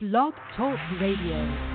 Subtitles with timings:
[0.00, 1.73] Blog Talk Radio.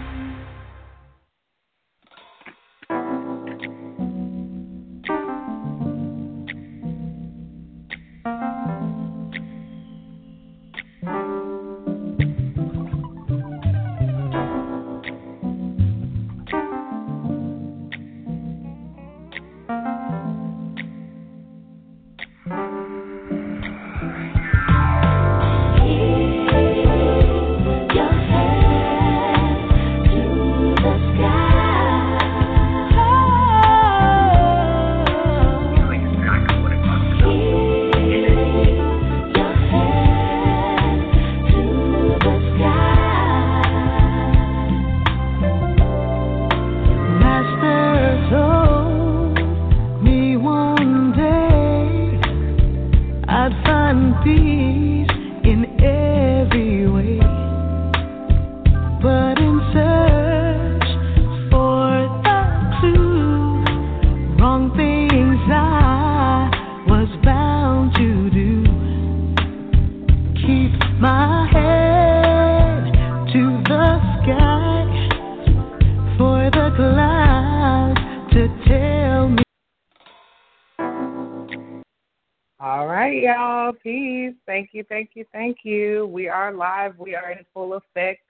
[86.50, 86.98] Are live.
[86.98, 88.22] We are in full effect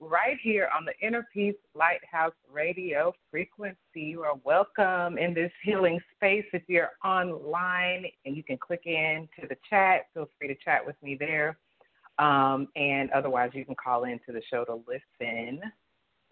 [0.00, 3.76] right here on the Inner Peace Lighthouse Radio frequency.
[3.94, 6.44] You are welcome in this healing space.
[6.52, 10.84] If you're online and you can click in to the chat, feel free to chat
[10.84, 11.56] with me there.
[12.18, 15.60] Um, and otherwise, you can call into the show to listen.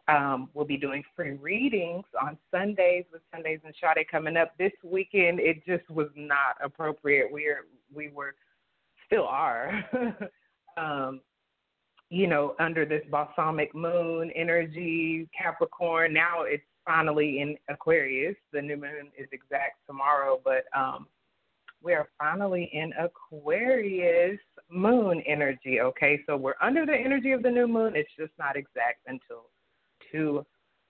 [0.09, 4.73] Um, we'll be doing free readings on Sundays with Sundays and Sade coming up this
[4.83, 5.39] weekend.
[5.39, 7.31] It just was not appropriate.
[7.31, 8.35] We're we were
[9.07, 9.85] still are,
[10.77, 11.21] um,
[12.11, 16.13] you know, under this balsamic moon energy, Capricorn.
[16.13, 18.37] Now it's finally in Aquarius.
[18.53, 21.07] The new moon is exact tomorrow, but um,
[21.83, 24.39] we are finally in Aquarius
[24.71, 25.81] moon energy.
[25.81, 27.95] Okay, so we're under the energy of the new moon.
[27.97, 29.51] It's just not exact until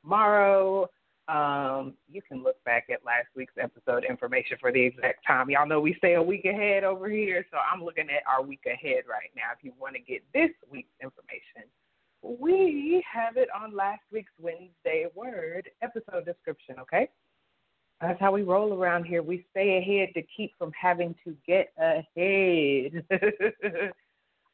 [0.03, 0.89] tomorrow.
[1.27, 5.49] Um, you can look back at last week's episode information for the exact time.
[5.49, 8.65] Y'all know we stay a week ahead over here, so I'm looking at our week
[8.67, 9.49] ahead right now.
[9.57, 11.69] If you want to get this week's information,
[12.23, 17.09] we have it on last week's Wednesday Word episode description, okay?
[18.01, 19.23] That's how we roll around here.
[19.23, 23.05] We stay ahead to keep from having to get ahead.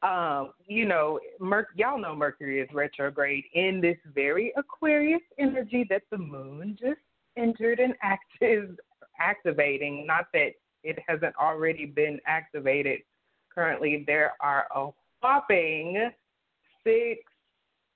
[0.03, 6.03] um, you know, Merc- y'all know Mercury is retrograde in this very Aquarius energy that
[6.11, 6.99] the moon just
[7.37, 8.77] entered and active,
[9.19, 10.05] activating.
[10.07, 10.53] Not that
[10.83, 13.01] it hasn't already been activated.
[13.53, 14.89] Currently, there are a
[15.21, 16.09] whopping
[16.83, 17.21] six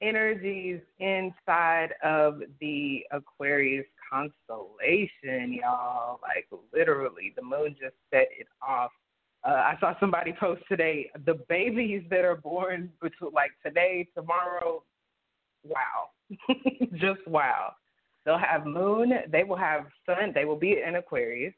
[0.01, 6.19] energies inside of the Aquarius constellation, y'all.
[6.21, 8.91] Like literally, the moon just set it off.
[9.45, 14.83] Uh, I saw somebody post today the babies that are born between like today, tomorrow.
[15.63, 16.09] Wow,
[16.93, 17.73] just wow.
[18.25, 19.13] They'll have moon.
[19.31, 20.31] They will have sun.
[20.33, 21.53] They will be in Aquarius.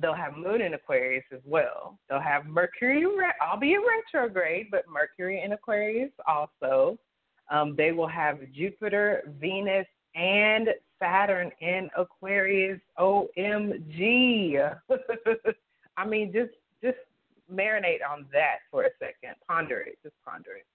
[0.00, 1.98] They'll have moon in Aquarius as well.
[2.08, 3.04] They'll have Mercury,
[3.46, 6.98] albeit retrograde, but Mercury in Aquarius also.
[7.50, 12.80] Um, they will have Jupiter, Venus, and Saturn in Aquarius.
[12.98, 14.74] OMG.
[15.96, 16.98] I mean, just just
[17.52, 19.34] marinate on that for a second.
[19.48, 19.98] Ponder it.
[20.02, 20.66] Just ponder it.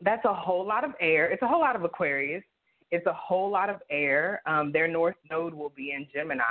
[0.00, 1.30] That's a whole lot of air.
[1.30, 2.42] It's a whole lot of Aquarius.
[2.90, 4.42] It's a whole lot of air.
[4.46, 6.42] Um, their north node will be in Gemini.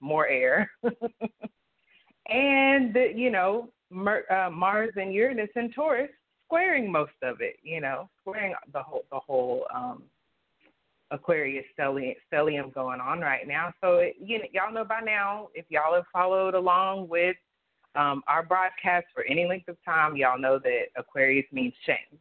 [0.00, 0.70] More air.
[2.28, 6.10] and the, you know, Mer- uh, Mars and Uranus and Taurus
[6.46, 7.56] squaring most of it.
[7.62, 10.04] You know, squaring the whole the whole um,
[11.12, 13.72] Aquarius stellium, going on right now.
[13.80, 17.36] So it, you know, y'all know by now if y'all have followed along with
[17.94, 22.20] um, our broadcast for any length of time, y'all know that Aquarius means change.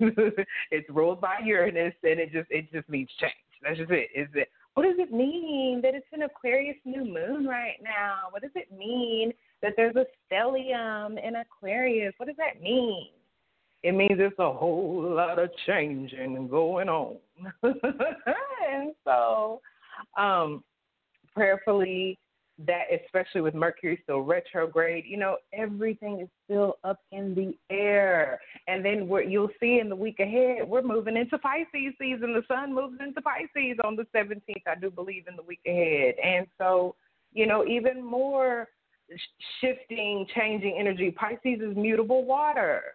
[0.70, 3.32] it's ruled by Uranus, and it just it just means change.
[3.62, 4.10] That's just it.
[4.14, 4.48] Is it?
[4.74, 8.28] What does it mean that it's an Aquarius new moon right now?
[8.30, 9.32] What does it mean
[9.62, 12.12] that there's a stellium in Aquarius?
[12.16, 13.10] What does that mean?
[13.84, 17.16] It means it's a whole lot of changing going on.
[17.62, 19.60] and so,
[20.16, 20.64] um,
[21.34, 22.18] prayerfully,
[22.66, 28.40] that especially with Mercury still retrograde, you know, everything is still up in the air.
[28.68, 32.32] And then we're, you'll see in the week ahead, we're moving into Pisces season.
[32.32, 36.14] The sun moves into Pisces on the 17th, I do believe, in the week ahead.
[36.24, 36.94] And so,
[37.34, 38.68] you know, even more
[39.60, 41.10] shifting, changing energy.
[41.10, 42.94] Pisces is mutable water.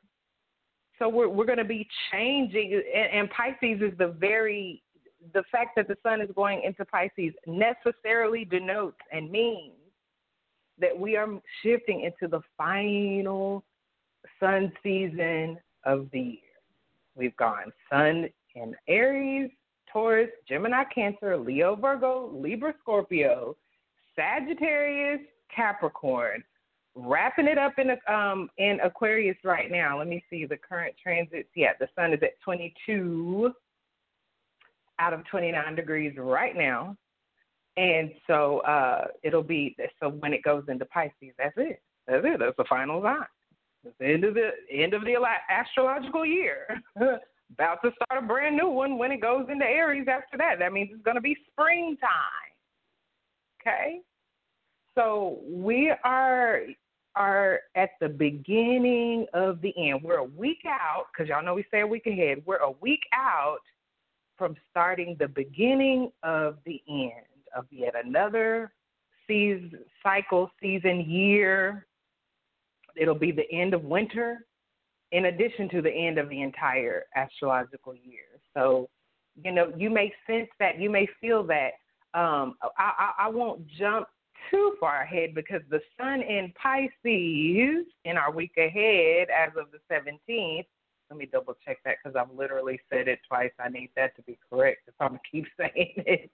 [1.00, 4.84] So we're we're going to be changing, and, and Pisces is the very
[5.34, 9.74] the fact that the sun is going into Pisces necessarily denotes and means
[10.80, 11.28] that we are
[11.62, 13.64] shifting into the final
[14.40, 16.38] sun season of the year.
[17.16, 19.52] We've gone sun in Aries,
[19.92, 23.56] Taurus, Gemini, Cancer, Leo, Virgo, Libra, Scorpio,
[24.16, 25.22] Sagittarius,
[25.54, 26.44] Capricorn.
[26.96, 29.98] Wrapping it up in um in Aquarius right now.
[29.98, 31.50] Let me see the current transits.
[31.56, 33.54] Yeah, the sun is at 22
[35.00, 36.96] out of 29 degrees right now.
[37.78, 41.82] And so uh, it'll be so when it goes into Pisces, that's it.
[42.08, 42.40] That's it.
[42.40, 43.24] That's the final sign.
[43.86, 45.16] It's the end of the end of the
[45.50, 46.68] astrological year.
[46.98, 50.60] About to start a brand new one when it goes into Aries after that.
[50.60, 51.98] That means it's going to be springtime.
[53.62, 54.02] Okay?
[55.00, 56.64] So we are
[57.16, 60.02] are at the beginning of the end.
[60.04, 62.44] We're a week out because y'all know we say a week ahead.
[62.46, 63.60] We're a week out
[64.38, 67.12] from starting the beginning of the end
[67.56, 68.74] of yet another
[69.26, 71.88] season, cycle, season, year.
[72.98, 74.46] It'll be the end of winter,
[75.14, 78.26] in addition to the end of the entire astrological year.
[78.54, 78.90] So,
[79.42, 81.72] you know, you may sense that, you may feel that.
[82.14, 84.08] Um, I, I, I won't jump
[84.50, 89.80] too far ahead because the sun in Pisces in our week ahead, as of the
[89.94, 90.66] 17th,
[91.10, 93.52] let me double check that because I've literally said it twice.
[93.60, 96.30] I need that to be correct if I'm going to keep saying it.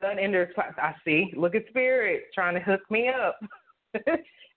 [0.00, 1.32] Sun enters, I see.
[1.36, 3.38] Look at Spirit trying to hook me up.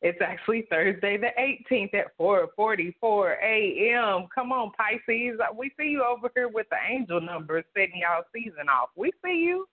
[0.01, 4.27] it's actually Thursday the 18th at 4:44 a.m.
[4.33, 5.39] Come on, Pisces.
[5.55, 8.89] We see you over here with the angel numbers setting y'all season off.
[8.95, 9.67] We see you,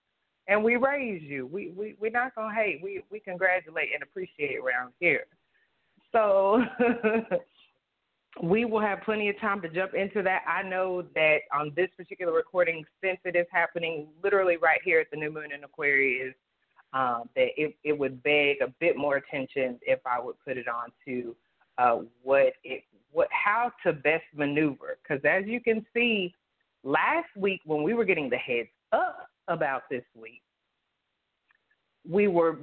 [0.49, 1.47] and we raise you.
[1.47, 2.81] We we we're not gonna hate.
[2.83, 5.25] We we congratulate and appreciate around here.
[6.13, 6.63] So.
[8.43, 10.43] we will have plenty of time to jump into that.
[10.47, 15.11] I know that on this particular recording, since it is happening literally right here at
[15.11, 16.35] the new moon in Aquarius,
[16.93, 20.69] um, that it, it would beg a bit more attention if I would put it
[20.69, 21.37] on to
[21.79, 24.99] uh, what it what how to best maneuver.
[25.03, 26.35] Because as you can see,
[26.85, 30.43] last week when we were getting the heads up about this week,
[32.09, 32.59] we were,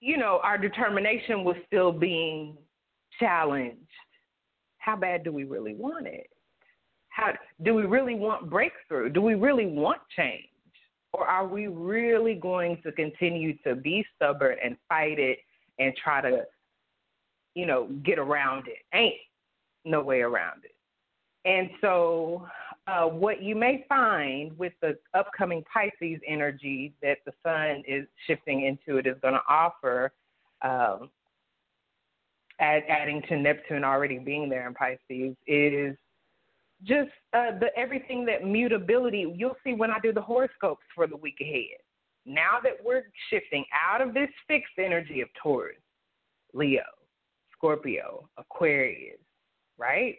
[0.00, 2.56] you know, our determination was still being
[3.18, 3.78] challenged
[4.84, 6.28] how bad do we really want it?
[7.08, 7.32] How
[7.62, 9.08] do we really want breakthrough?
[9.08, 10.44] Do we really want change?
[11.14, 15.38] Or are we really going to continue to be stubborn and fight it
[15.78, 16.42] and try to,
[17.54, 18.78] you know, get around it?
[18.92, 19.14] Ain't
[19.86, 20.74] no way around it.
[21.48, 22.46] And so,
[22.86, 28.66] uh, what you may find with the upcoming Pisces energy that the sun is shifting
[28.66, 30.12] into it is going to offer
[30.62, 31.10] um,
[32.60, 35.96] add, adding to Neptune already being there in Pisces is
[36.82, 39.32] just uh, the everything that mutability.
[39.34, 41.78] You'll see when I do the horoscopes for the week ahead.
[42.26, 45.76] Now that we're shifting out of this fixed energy of Taurus,
[46.52, 46.82] Leo,
[47.52, 49.18] Scorpio, Aquarius,
[49.78, 50.16] right?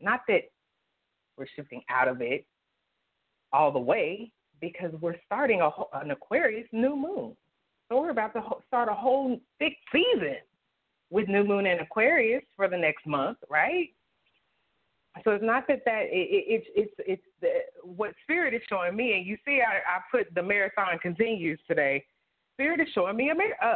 [0.00, 0.44] Not that
[1.40, 2.46] we're shifting out of it
[3.52, 7.34] all the way because we're starting a, an Aquarius new moon.
[7.88, 10.36] So we're about to start a whole fixed season
[11.08, 13.88] with new moon and Aquarius for the next month, right?
[15.24, 17.48] So it's not that that it, it, it's it's the,
[17.82, 22.04] what spirit is showing me, and you see, I, I put the marathon continues today.
[22.54, 23.74] Spirit is showing me a uh,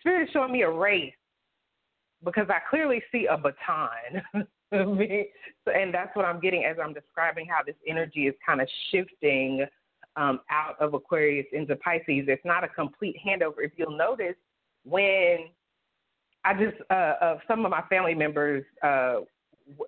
[0.00, 1.14] spirit is showing me a race
[2.24, 4.46] because I clearly see a baton.
[4.74, 9.66] and that's what I'm getting as I'm describing how this energy is kind of shifting
[10.16, 12.26] um, out of Aquarius into Pisces.
[12.28, 13.58] It's not a complete handover.
[13.58, 14.36] If you'll notice,
[14.84, 15.48] when
[16.44, 19.20] I just uh, uh, some of my family members uh,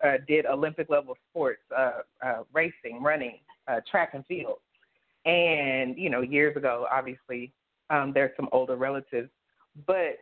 [0.04, 3.38] uh, did Olympic level sports, uh, uh, racing, running,
[3.68, 4.58] uh, track and field,
[5.26, 7.52] and you know years ago, obviously,
[7.90, 9.28] um, there's some older relatives,
[9.86, 10.18] but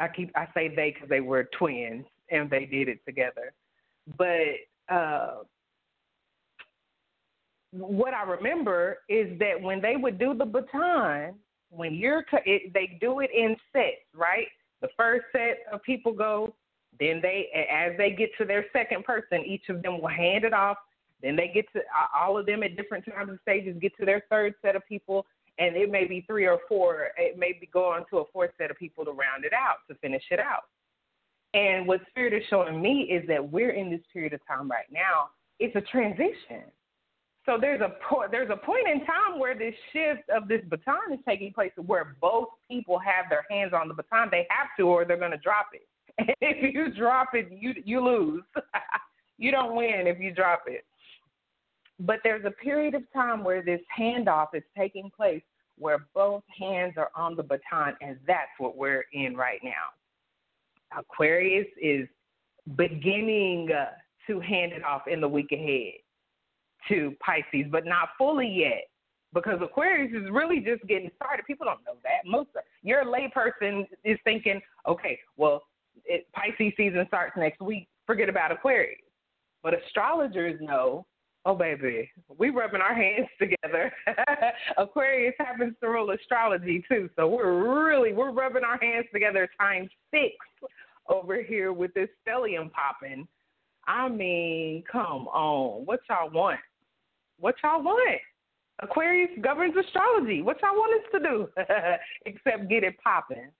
[0.00, 3.52] I keep I say they because they were twins and they did it together,
[4.16, 4.94] but.
[4.94, 5.42] Uh,
[7.70, 11.34] what I remember is that when they would do the baton,
[11.70, 14.46] when you're it, they do it in sets, right?
[14.80, 16.54] The first set of people go,
[16.98, 20.52] then they, as they get to their second person, each of them will hand it
[20.52, 20.78] off.
[21.22, 21.80] Then they get to
[22.16, 25.26] all of them at different times and stages get to their third set of people,
[25.58, 27.08] and it may be three or four.
[27.18, 29.96] It may be going to a fourth set of people to round it out to
[29.96, 30.64] finish it out.
[31.54, 34.86] And what Spirit is showing me is that we're in this period of time right
[34.90, 35.30] now.
[35.58, 36.64] It's a transition.
[37.46, 41.14] So there's a po- there's a point in time where this shift of this baton
[41.14, 44.28] is taking place, where both people have their hands on the baton.
[44.30, 45.88] They have to, or they're going to drop it.
[46.18, 48.42] And if you drop it, you you lose.
[49.38, 50.84] you don't win if you drop it.
[52.00, 55.42] But there's a period of time where this handoff is taking place
[55.78, 59.70] where both hands are on the baton, and that's what we're in right now.
[60.96, 62.08] Aquarius is
[62.76, 63.92] beginning uh,
[64.26, 65.94] to hand it off in the week ahead
[66.88, 68.88] to Pisces, but not fully yet
[69.34, 71.44] because Aquarius is really just getting started.
[71.46, 72.24] People don't know that.
[72.24, 72.50] Most
[72.82, 75.62] your layperson is thinking, okay, well,
[76.04, 77.88] it, Pisces season starts next week.
[78.06, 79.00] Forget about Aquarius.
[79.62, 81.04] But astrologers know,
[81.48, 83.90] oh baby, we rubbing our hands together.
[84.76, 89.88] Aquarius happens to rule astrology too, so we're really we're rubbing our hands together times
[90.12, 90.34] six
[91.08, 93.26] over here with this stellium popping.
[93.86, 96.60] I mean, come on, what y'all want?
[97.40, 98.20] What y'all want?
[98.80, 100.42] Aquarius governs astrology.
[100.42, 101.48] What y'all want us to do
[102.26, 103.50] except get it popping?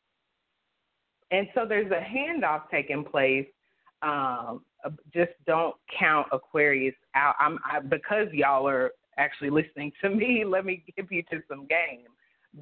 [1.30, 3.46] And so there's a handoff taking place.
[4.02, 4.62] Um,
[5.12, 7.34] just don't count Aquarius out.
[7.38, 10.44] I'm I, because y'all are actually listening to me.
[10.46, 12.06] Let me give you to some game.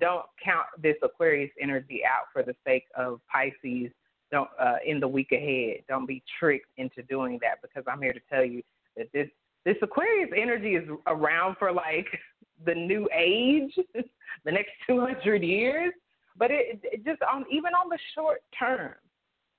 [0.00, 3.90] Don't count this Aquarius energy out for the sake of Pisces.
[4.33, 5.83] Don't uh, in the week ahead.
[5.88, 8.62] Don't be tricked into doing that because I'm here to tell you
[8.97, 9.28] that this
[9.64, 12.07] this Aquarius energy is around for like
[12.64, 13.75] the new age,
[14.45, 15.93] the next 200 years.
[16.38, 18.95] But it, it just on even on the short term,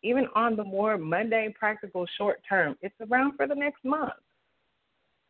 [0.07, 4.13] even on the more mundane, practical short term, it's around for the next month.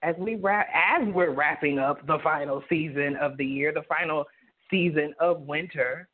[0.03, 4.25] As we wrap, as we're wrapping up the final season of the year, the final
[4.69, 6.07] season of winter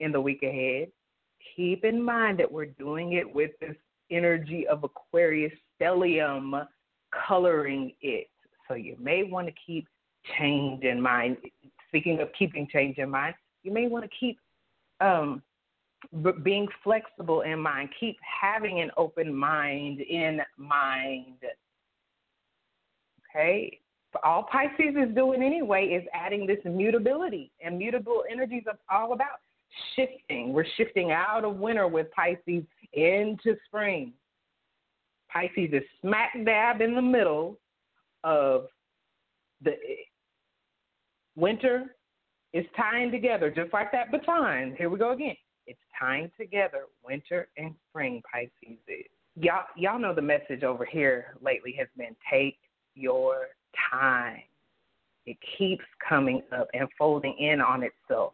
[0.00, 0.88] in the week ahead,
[1.56, 3.74] keep in mind that we're doing it with this
[4.10, 6.66] energy of Aquarius stellium
[7.26, 8.28] coloring it.
[8.68, 9.88] So you may want to keep
[10.38, 11.38] change in mind.
[11.88, 14.38] Speaking of keeping change in mind, you may want to keep
[15.00, 15.42] um,
[16.42, 17.88] being flexible in mind.
[17.98, 21.38] Keep having an open mind in mind.
[23.30, 23.80] Okay?
[24.24, 27.50] All Pisces is doing anyway is adding this mutability.
[27.62, 29.40] And mutable energies are all about
[29.94, 30.52] shifting.
[30.52, 34.12] We're shifting out of winter with Pisces into spring.
[35.30, 37.58] Pisces is smack dab in the middle
[38.24, 38.66] of
[39.62, 39.72] the
[41.36, 41.96] winter
[42.52, 44.74] is tying together, just like that baton.
[44.78, 45.36] Here we go again.
[45.66, 49.06] It's tying together winter and spring, Pisces is.
[49.38, 52.56] Y'all, y'all know the message over here lately has been take
[52.94, 53.48] your
[53.90, 54.40] time.
[55.26, 58.32] It keeps coming up and folding in on itself,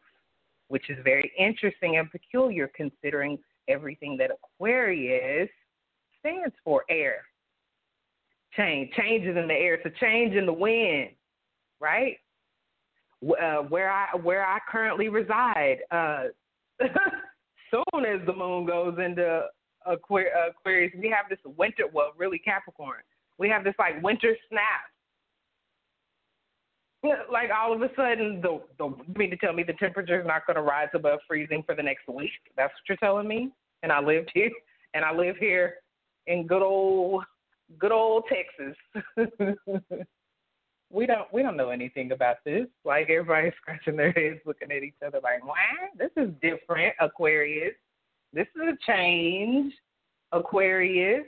[0.68, 5.48] which is very interesting and peculiar considering everything that Aquarius
[6.20, 7.22] stands for air.
[8.56, 9.74] Change, changes in the air.
[9.74, 11.10] It's a change in the wind,
[11.80, 12.18] right?
[13.40, 15.78] uh, where I where I currently reside.
[15.90, 16.24] Uh,
[17.70, 19.46] soon as the moon goes into
[19.86, 21.84] Aquarius, we have this winter.
[21.92, 23.02] Well, really Capricorn.
[23.38, 24.62] We have this like winter snap.
[27.32, 30.26] Like all of a sudden, the the you mean to tell me the temperature is
[30.26, 32.30] not going to rise above freezing for the next week?
[32.56, 33.50] That's what you're telling me.
[33.82, 34.52] And I lived here,
[34.94, 35.74] and I live here
[36.28, 37.24] in good old
[37.80, 38.76] good old Texas.
[40.92, 42.66] we don't we don't know anything about this.
[42.84, 45.56] Like everybody's scratching their heads, looking at each other, like, "What?
[45.96, 47.74] This is different, Aquarius.
[48.32, 49.72] This is a change,
[50.32, 51.24] Aquarius."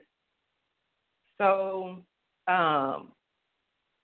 [1.39, 2.03] So,
[2.47, 3.13] um,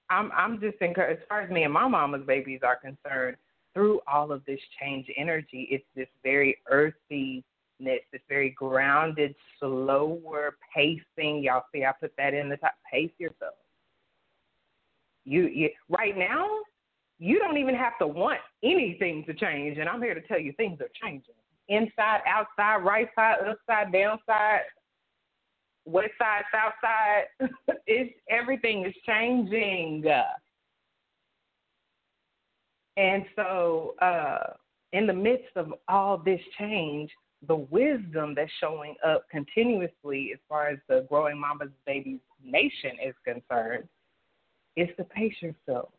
[0.08, 1.20] I'm I'm just encouraged.
[1.22, 3.36] As far as me and my mama's babies are concerned,
[3.74, 7.44] through all of this change energy, it's this very earthiness,
[7.78, 11.42] this very grounded, slower pacing.
[11.44, 12.74] Y'all see, I put that in the top.
[12.90, 13.54] Pace yourself
[15.24, 16.46] you, you right now,
[17.18, 20.52] you don't even have to want anything to change, and I'm here to tell you
[20.54, 21.34] things are changing.
[21.68, 24.62] Inside, outside, right side, upside, downside,
[25.84, 27.48] west side, south side.
[27.86, 30.04] it's everything is changing.
[32.96, 34.54] And so, uh,
[34.92, 37.10] in the midst of all this change,
[37.46, 43.14] the wisdom that's showing up continuously as far as the growing mama's babies nation is
[43.24, 43.88] concerned
[44.76, 45.90] is to pace yourself.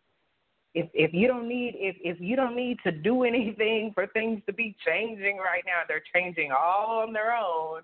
[0.74, 4.42] If if you don't need if if you don't need to do anything for things
[4.46, 7.82] to be changing right now, they're changing all on their own.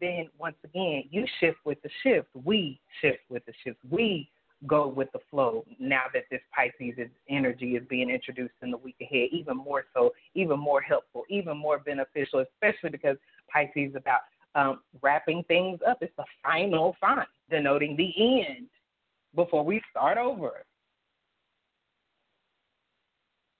[0.00, 2.28] Then once again, you shift with the shift.
[2.44, 3.78] We shift with the shift.
[3.90, 4.30] We
[4.66, 8.96] go with the flow now that this Pisces energy is being introduced in the week
[9.00, 13.16] ahead, even more so, even more helpful, even more beneficial, especially because
[13.52, 14.20] Pisces is about
[14.54, 15.98] um, wrapping things up.
[16.02, 18.68] It's the final sign, denoting the end
[19.34, 20.64] before we start over.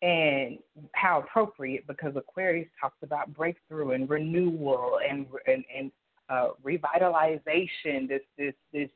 [0.02, 0.58] And
[0.92, 5.92] how appropriate because Aquarius talks about breakthrough and renewal and and, and
[6.30, 8.08] uh, revitalization.
[8.08, 8.88] This this this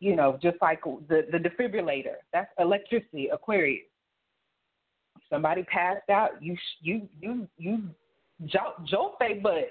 [0.00, 2.16] you know, just like the the defibrillator.
[2.32, 3.86] That's electricity, Aquarius.
[5.30, 7.82] Somebody passed out, you you you you
[8.46, 9.68] jolt, jolt their butt.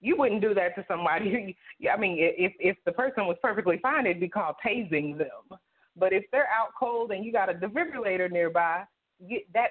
[0.00, 1.56] You wouldn't do that to somebody.
[1.92, 5.58] I mean, if if the person was perfectly fine, it'd be called tasing them.
[5.96, 8.84] But if they're out cold and you got a defibrillator nearby,
[9.18, 9.70] you, that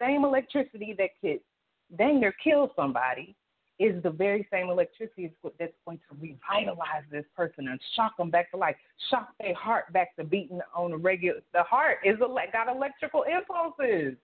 [0.00, 1.40] same electricity that could
[1.96, 3.34] dang near kill somebody
[3.80, 8.50] is the very same electricity that's going to revitalize this person and shock them back
[8.52, 8.76] to life,
[9.10, 11.40] shock their heart back to beating on a regular.
[11.52, 14.16] The heart is got electrical impulses.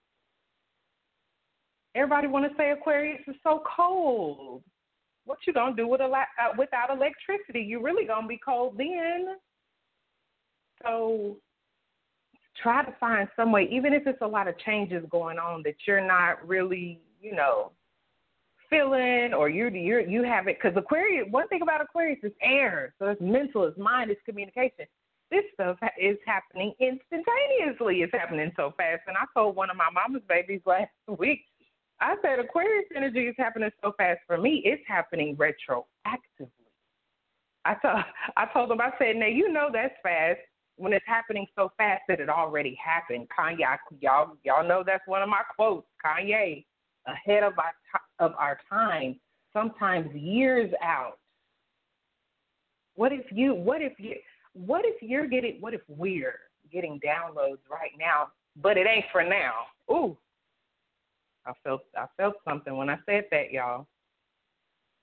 [1.96, 4.62] Everybody want to say Aquarius is so cold.
[5.24, 7.60] What you gonna do with a uh, without electricity?
[7.60, 9.36] You really gonna be cold then.
[10.82, 11.36] So
[12.62, 15.74] try to find some way, even if it's a lot of changes going on that
[15.86, 17.72] you're not really, you know,
[18.68, 21.26] feeling or you you you have it because Aquarius.
[21.30, 24.86] One thing about Aquarius is air, so it's mental, it's mind, it's communication.
[25.30, 28.02] This stuff is happening instantaneously.
[28.02, 29.02] It's happening so fast.
[29.06, 31.42] And I told one of my mama's babies last week,
[32.00, 34.62] I said Aquarius energy is happening so fast for me.
[34.64, 36.50] It's happening retroactively.
[37.64, 38.04] I told
[38.36, 40.40] I told them I said, now you know that's fast
[40.76, 43.26] when it's happening so fast that it already happened.
[43.36, 45.86] Kanye, y'all y'all know that's one of my quotes.
[46.04, 46.64] Kanye,
[47.06, 47.72] ahead of our
[48.18, 49.20] of our time,
[49.52, 51.18] sometimes years out.
[52.94, 53.54] What if you?
[53.54, 54.16] What if you?
[54.54, 55.58] What if you're getting?
[55.60, 56.38] What if we're
[56.72, 58.28] getting downloads right now,
[58.62, 59.52] but it ain't for now?
[59.90, 60.16] Ooh,
[61.46, 63.86] I felt I felt something when I said that, y'all.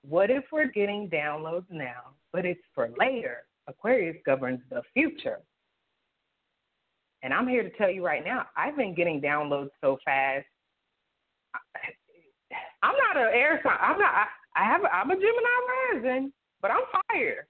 [0.02, 3.44] What if we're getting downloads now, but it's for later?
[3.66, 5.40] Aquarius governs the future.
[7.22, 10.46] And I'm here to tell you right now, I've been getting downloads so fast.
[12.82, 13.76] I'm not an air sign.
[13.80, 14.14] I'm not.
[14.14, 14.26] I,
[14.56, 14.82] I have.
[14.92, 17.46] I'm a Gemini rising, but I'm fire,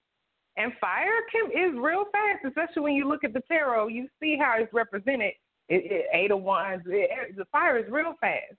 [0.57, 2.45] and fire can is real fast.
[2.47, 5.35] Especially when you look at the tarot, you see how it's represented.
[5.69, 6.85] It, it, eight of wands.
[6.87, 8.57] It, the fire is real fast.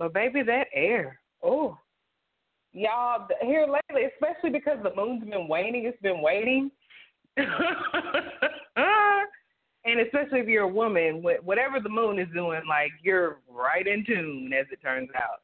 [0.00, 1.76] But baby, that air, oh,
[2.72, 6.70] y'all here lately, especially because the moon's been waning, it's been waiting.
[7.36, 7.46] and
[10.00, 14.54] especially if you're a woman, whatever the moon is doing, like you're right in tune,
[14.58, 15.42] as it turns out.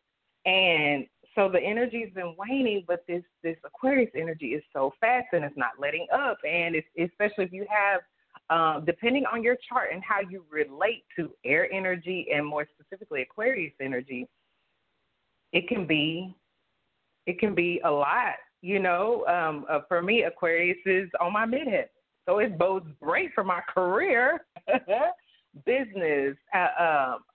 [0.50, 5.44] And so the energy's been waning, but this this Aquarius energy is so fast and
[5.44, 6.38] it's not letting up.
[6.48, 8.00] And it's especially if you have,
[8.48, 13.20] um, depending on your chart and how you relate to air energy and more specifically
[13.20, 14.26] Aquarius energy,
[15.56, 16.34] it can be
[17.26, 18.34] it can be a lot.
[18.60, 21.88] You know, um, uh, for me, Aquarius is on my midheaven,
[22.26, 24.44] so it bodes great for my career,
[25.66, 26.36] business.
[26.54, 26.82] Uh,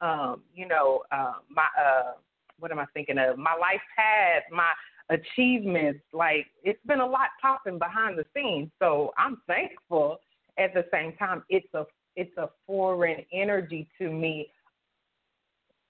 [0.01, 2.13] um, um, you know, uh, my uh,
[2.59, 3.37] what am I thinking of?
[3.37, 4.71] My life path, my
[5.09, 6.01] achievements.
[6.13, 10.19] Like it's been a lot popping behind the scenes, so I'm thankful.
[10.57, 14.51] At the same time, it's a it's a foreign energy to me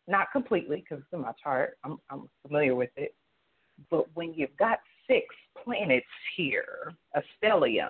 [0.08, 1.78] not completely because it's in my chart.
[1.84, 3.16] I'm, I'm familiar with it.
[3.90, 5.26] But when you've got six
[5.64, 7.90] planets here, a stellium,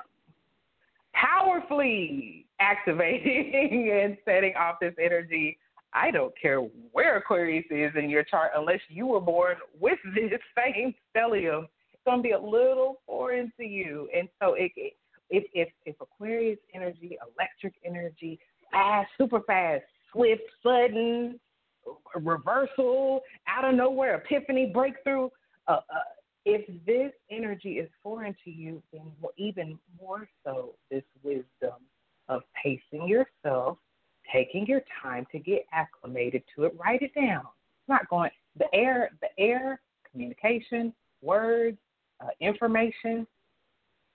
[1.13, 5.57] powerfully activating and setting off this energy.
[5.93, 6.59] I don't care
[6.93, 12.01] where Aquarius is in your chart, unless you were born with this same stellium, it's
[12.05, 14.07] going to be a little foreign to you.
[14.17, 14.71] And so, it,
[15.29, 18.39] if if if Aquarius energy, electric energy,
[18.71, 21.39] fast, super fast, swift, sudden,
[22.15, 25.29] reversal, out of nowhere, epiphany, breakthrough.
[25.67, 25.99] Uh, uh,
[26.45, 31.79] if this energy is foreign to you, then even more so, this wisdom
[32.29, 33.77] of pacing yourself,
[34.31, 37.41] taking your time to get acclimated to it, write it down.
[37.41, 39.79] It's not going the air, the air,
[40.11, 41.77] communication, words,
[42.19, 43.25] uh, information.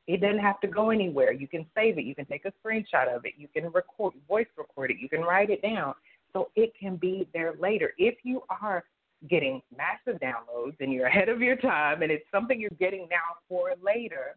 [0.06, 1.32] It doesn't have to go anywhere.
[1.32, 2.04] You can save it.
[2.04, 3.34] You can take a screenshot of it.
[3.36, 4.98] You can record, voice record it.
[5.00, 5.94] You can write it down
[6.36, 7.94] so it can be there later.
[7.96, 8.84] If you are
[9.30, 13.38] getting massive downloads and you're ahead of your time and it's something you're getting now
[13.48, 14.36] for later,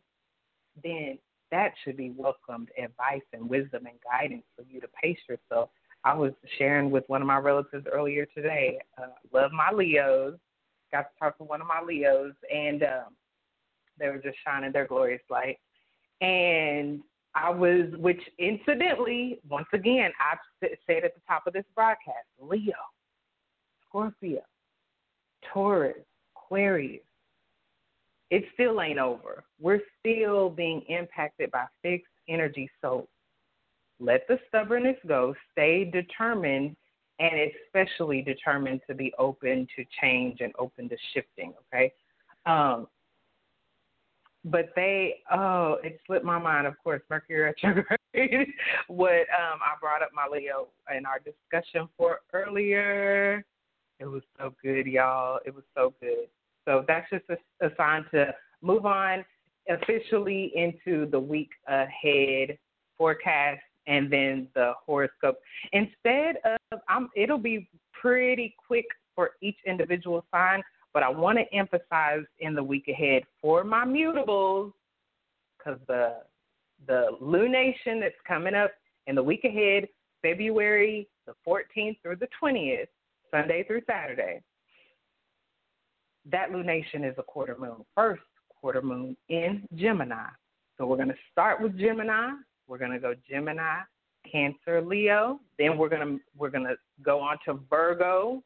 [0.81, 1.19] then
[1.51, 5.69] that should be welcomed advice and wisdom and guidance for you to pace yourself.
[6.05, 8.79] I was sharing with one of my relatives earlier today.
[8.97, 10.35] Uh, love my Leos.
[10.93, 13.15] Got to talk to one of my Leos, and um,
[13.99, 15.57] they were just shining their glorious light.
[16.21, 17.01] And
[17.35, 22.73] I was, which incidentally, once again, I've said at the top of this broadcast Leo,
[23.87, 24.41] Scorpio,
[25.53, 25.97] Taurus,
[26.35, 27.03] Aquarius.
[28.31, 29.43] It still ain't over.
[29.59, 32.69] We're still being impacted by fixed energy.
[32.81, 33.07] So
[33.99, 35.35] let the stubbornness go.
[35.51, 36.75] Stay determined
[37.19, 41.91] and especially determined to be open to change and open to shifting, okay?
[42.45, 42.87] Um,
[44.51, 46.67] but they oh, it slipped my mind.
[46.67, 47.97] Of course, Mercury retrograde.
[48.87, 53.43] what um I brought up my Leo in our discussion for earlier.
[53.99, 55.39] It was so good, y'all.
[55.45, 56.27] It was so good.
[56.65, 59.25] So that's just a, a sign to move on
[59.69, 62.57] officially into the week ahead
[62.97, 65.39] forecast and then the horoscope.
[65.73, 67.67] Instead of, I'm, it'll be
[67.99, 68.85] pretty quick
[69.15, 70.61] for each individual sign,
[70.93, 74.73] but I want to emphasize in the week ahead for my mutables,
[75.57, 76.17] because the
[76.87, 78.71] the lunation that's coming up
[79.07, 79.87] in the week ahead,
[80.21, 82.87] February the 14th through the 20th,
[83.31, 84.41] Sunday through Saturday.
[86.31, 90.27] That lunation is a quarter moon, first quarter moon in Gemini.
[90.77, 92.31] So we're going to start with Gemini.
[92.67, 93.79] We're going to go Gemini,
[94.29, 95.39] Cancer, Leo.
[95.57, 98.43] Then we're going to we're going to go on to Virgo,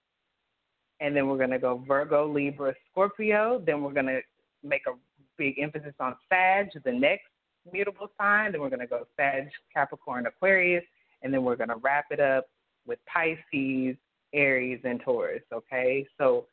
[1.03, 3.61] and then we're going to go Virgo, Libra, Scorpio.
[3.63, 4.21] Then we're going to
[4.63, 4.93] make a
[5.37, 7.25] big emphasis on Sag, the next
[7.71, 8.53] mutable sign.
[8.53, 10.85] Then we're going to go Sag, Capricorn, Aquarius,
[11.21, 12.45] and then we're going to wrap it up
[12.87, 13.97] with Pisces,
[14.33, 15.43] Aries, and Taurus.
[15.51, 16.45] Okay, so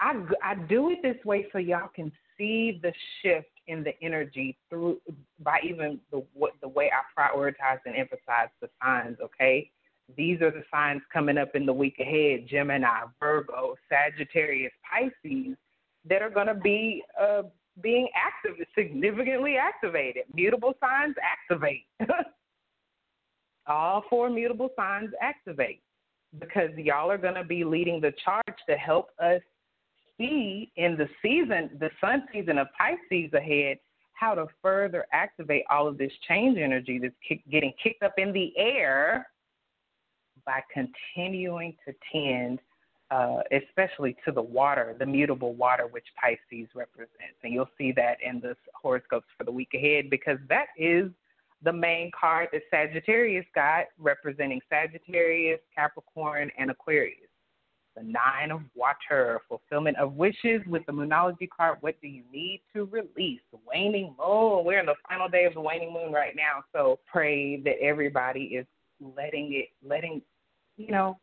[0.00, 4.56] I I do it this way so y'all can see the shift in the energy
[4.68, 5.00] through
[5.40, 9.18] by even the what the way I prioritize and emphasize the signs.
[9.22, 9.70] Okay,
[10.16, 15.56] these are the signs coming up in the week ahead: Gemini, Virgo, Sagittarius, Pisces,
[16.08, 17.42] that are going to be uh,
[17.80, 20.24] being active, significantly activated.
[20.34, 21.86] Mutable signs activate.
[23.66, 25.82] All four mutable signs activate
[26.38, 29.40] because y'all are going to be leading the charge to help us
[30.18, 33.78] see in the season, the sun season of Pisces ahead,
[34.14, 38.32] how to further activate all of this change energy that's kick, getting kicked up in
[38.32, 39.26] the air
[40.44, 42.58] by continuing to tend,
[43.10, 47.38] uh, especially to the water, the mutable water which Pisces represents.
[47.42, 51.10] And you'll see that in the horoscopes for the week ahead because that is
[51.62, 57.28] the main card that Sagittarius got, representing Sagittarius, Capricorn, and Aquarius
[57.96, 61.78] the nine of water, fulfillment of wishes with the moonology card.
[61.80, 63.40] What do you need to release?
[63.66, 64.64] Waning moon.
[64.64, 66.64] We're in the final day of the waning moon right now.
[66.72, 68.66] So pray that everybody is
[69.00, 70.22] letting it, letting,
[70.82, 71.18] you know,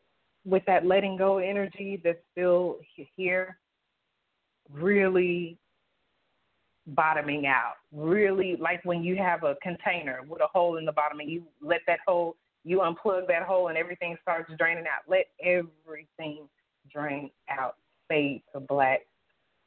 [0.46, 2.78] with that letting go energy that's still
[3.16, 3.58] here,
[4.72, 5.58] really
[6.88, 7.74] bottoming out.
[7.92, 11.44] Really, like when you have a container with a hole in the bottom and you
[11.62, 15.10] let that hole, you unplug that hole and everything starts draining out.
[15.10, 16.48] Let everything
[16.92, 17.76] drain out,
[18.08, 19.02] fade to black,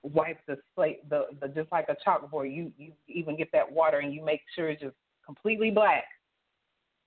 [0.03, 2.55] wipe the slate, the, the just like a chalkboard.
[2.55, 6.05] You you even get that water and you make sure it's just completely black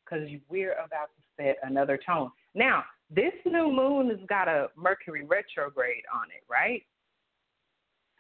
[0.04, 2.30] because we're about to set another tone.
[2.56, 6.82] Now, this new moon has got a Mercury retrograde on it, right?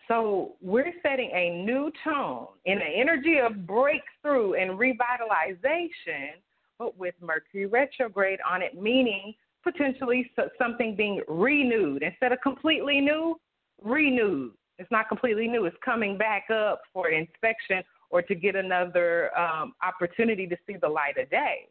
[0.07, 6.33] So we're setting a new tone in the energy of breakthrough and revitalization,
[6.77, 13.39] but with Mercury retrograde on it, meaning potentially something being renewed instead of completely new,
[13.81, 14.51] renewed.
[14.77, 15.65] It's not completely new.
[15.65, 20.87] It's coming back up for inspection or to get another um, opportunity to see the
[20.87, 21.67] light of day,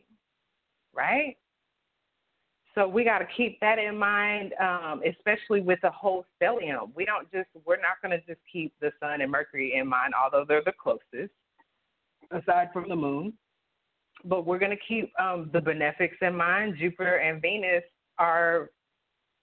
[0.93, 1.37] right?
[2.75, 6.91] So we got to keep that in mind, um, especially with the whole stellium.
[6.95, 10.13] We don't just we're not going to just keep the sun and Mercury in mind,
[10.21, 11.33] although they're the closest,
[12.33, 13.35] aside from the moon
[14.25, 16.77] but we're going to keep um, the benefics in mind.
[16.79, 17.83] Jupiter and Venus
[18.19, 18.71] are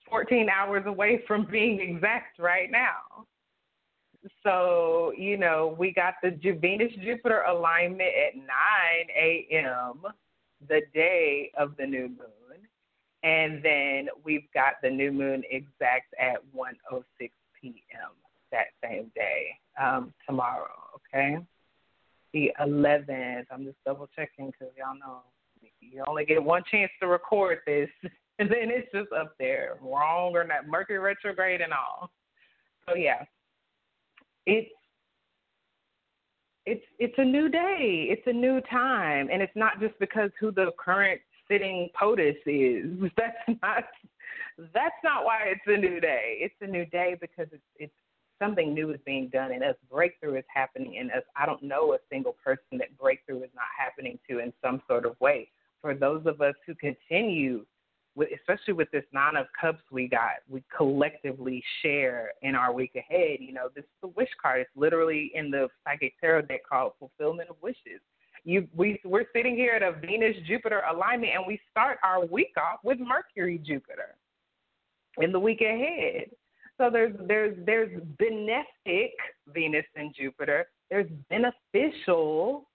[0.10, 3.26] 14 hours away from being exact right now.
[4.44, 8.46] So, you know, we got the Venus Jupiter alignment at 9
[9.20, 10.04] a.m.,
[10.70, 12.41] the day of the new moon.
[13.24, 17.04] And then we've got the new moon exact at 1.06
[17.62, 18.10] p.m.
[18.52, 21.38] that same day, um, tomorrow, okay?
[22.34, 23.46] the 11th.
[23.52, 25.22] I'm just double checking because y'all know
[25.80, 27.90] you only get one chance to record this,
[28.40, 32.10] and then it's just up there, wrong or not, Mercury retrograde and all.
[32.88, 33.24] So yeah,
[34.46, 34.70] it's
[36.66, 40.52] it's it's a new day, it's a new time, and it's not just because who
[40.52, 41.22] the current
[41.52, 43.12] sitting POTUS is.
[43.18, 43.84] That's not
[44.76, 46.38] that's not why it's a new day.
[46.40, 47.94] It's a new day because it's it's
[48.40, 49.76] something new is being done in us.
[49.90, 51.24] Breakthrough is happening in us.
[51.36, 55.06] I don't know a single person that breakthrough is not happening to in some sort
[55.06, 55.50] of way.
[55.82, 57.66] For those of us who continue,
[58.16, 62.96] with, especially with this nine of cups we got, we collectively share in our week
[62.96, 63.38] ahead.
[63.40, 64.62] You know, this is the wish card.
[64.62, 68.02] It's literally in the psychic tarot deck called fulfillment of wishes.
[68.44, 72.54] You, we, we're sitting here at a Venus Jupiter alignment, and we start our week
[72.58, 74.16] off with Mercury Jupiter
[75.20, 76.30] in the week ahead.
[76.78, 79.12] So there's there's there's benefic
[79.54, 82.68] Venus and Jupiter, there's beneficial,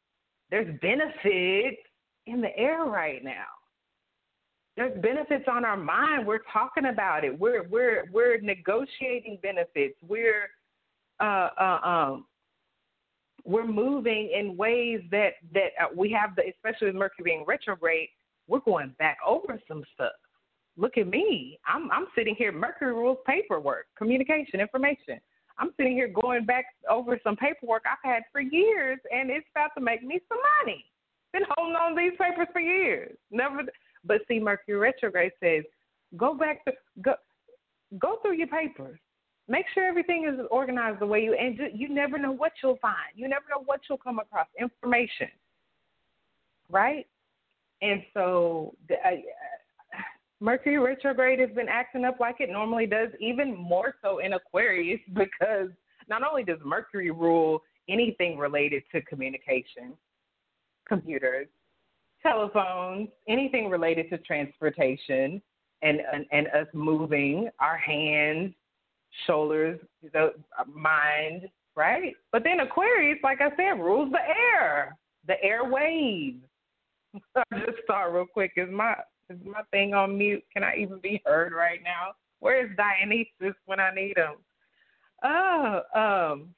[0.50, 1.82] there's benefits
[2.26, 3.46] in the air right now.
[4.76, 6.26] There's benefits on our mind.
[6.26, 7.36] We're talking about it.
[7.36, 9.96] We're we're we're negotiating benefits.
[10.06, 10.50] We're
[11.18, 12.26] uh, uh, um,
[13.46, 18.08] we're moving in ways that that uh, we have the especially with Mercury being retrograde.
[18.48, 20.12] We're going back over some stuff.
[20.76, 21.58] Look at me.
[21.66, 22.52] I'm I'm sitting here.
[22.52, 25.20] Mercury rules paperwork, communication, information.
[25.58, 29.70] I'm sitting here going back over some paperwork I've had for years, and it's about
[29.78, 30.84] to make me some money.
[31.32, 33.16] Been holding on these papers for years.
[33.30, 33.62] Never,
[34.04, 35.64] but see, Mercury retrograde says,
[36.16, 37.14] go back to go,
[37.98, 38.98] go through your papers.
[39.48, 43.12] Make sure everything is organized the way you and you never know what you'll find.
[43.14, 44.46] You never know what you'll come across.
[44.58, 45.28] Information,
[46.68, 47.06] right?
[47.80, 49.10] And so, uh,
[50.40, 55.00] Mercury retrograde has been acting up like it normally does, even more so in Aquarius,
[55.14, 55.68] because
[56.08, 59.92] not only does Mercury rule anything related to communication,
[60.88, 61.46] computers,
[62.20, 65.40] telephones, anything related to transportation,
[65.82, 68.52] and and, and us moving our hands,
[69.26, 69.80] shoulders,
[70.12, 70.32] the
[70.72, 72.14] mind, right?
[72.32, 76.40] But then Aquarius, like I said, rules the air, the air airwaves.
[77.36, 78.94] I just thought real quick, is my
[79.28, 80.44] is my thing on mute?
[80.52, 82.12] Can I even be heard right now?
[82.40, 84.36] Where is Dionysus when I need him?
[85.24, 86.54] Oh, um,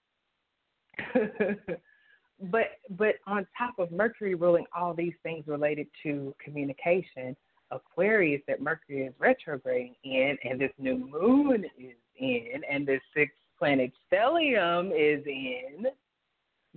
[2.50, 7.36] but but on top of Mercury ruling all these things related to communication,
[7.70, 13.36] Aquarius that Mercury is retrograding in, and this new moon is in, and this sixth
[13.58, 15.86] planet stellium is in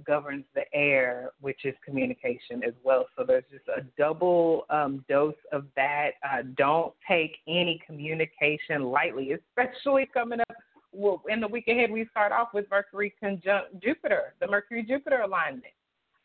[0.05, 3.05] governs the air, which is communication as well.
[3.17, 6.11] So there's just a double um, dose of that.
[6.23, 10.55] Uh, don't take any communication lightly, especially coming up.
[10.93, 15.21] Well, in the week ahead, we start off with Mercury conjunct Jupiter, the Mercury Jupiter
[15.21, 15.73] alignment.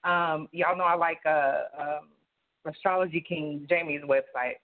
[0.04, 2.08] Um, y'all know I like uh, um,
[2.68, 4.56] Astrology King Jamie's website,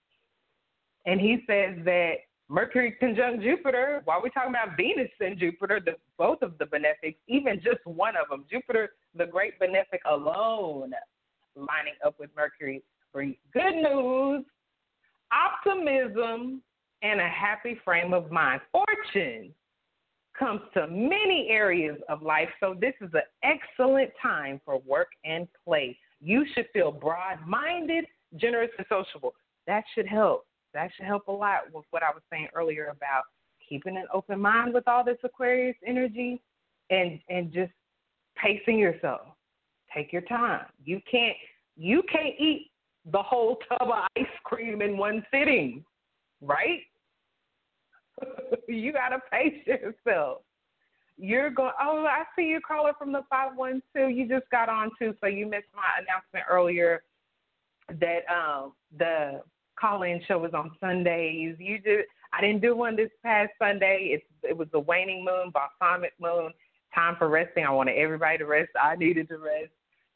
[1.06, 2.14] and he says that
[2.48, 7.18] Mercury conjunct Jupiter, while we're talking about Venus and Jupiter, the, both of the benefics,
[7.26, 10.92] even just one of them, Jupiter, the great benefic alone,
[11.56, 14.44] lining up with Mercury brings good news,
[15.32, 16.62] optimism,
[17.02, 18.60] and a happy frame of mind.
[18.70, 19.52] Fortune
[20.38, 25.46] comes to many areas of life, so this is an excellent time for work and
[25.64, 25.96] play.
[26.22, 28.04] You should feel broad minded,
[28.36, 29.34] generous, and sociable.
[29.66, 33.24] That should help that should help a lot with what I was saying earlier about
[33.68, 36.40] keeping an open mind with all this Aquarius energy
[36.90, 37.72] and and just
[38.36, 39.20] pacing yourself.
[39.94, 40.66] Take your time.
[40.84, 41.36] You can't
[41.76, 42.70] you can't eat
[43.10, 45.84] the whole tub of ice cream in one sitting,
[46.40, 46.80] right?
[48.68, 50.42] you gotta pace yourself.
[51.18, 51.72] You're going.
[51.80, 54.08] Oh, I see you caller from the five one two.
[54.08, 57.02] You just got on too, so you missed my announcement earlier
[58.00, 59.42] that um the
[59.78, 61.56] call-in show was on Sundays.
[61.58, 62.02] You do.
[62.32, 64.10] I didn't do one this past Sunday.
[64.12, 66.52] It's it was the waning moon, balsamic moon.
[66.94, 67.64] Time for resting.
[67.64, 68.70] I wanted everybody to rest.
[68.82, 69.70] I needed to rest.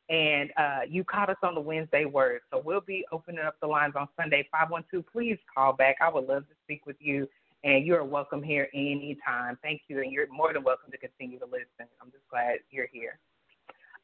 [0.09, 2.40] And uh, you caught us on the Wednesday word.
[2.52, 4.48] So we'll be opening up the lines on Sunday.
[4.52, 5.96] 512, please call back.
[6.00, 7.28] I would love to speak with you.
[7.64, 9.58] And you're welcome here anytime.
[9.62, 10.00] Thank you.
[10.00, 11.88] And you're more than welcome to continue to listen.
[12.00, 13.18] I'm just glad you're here.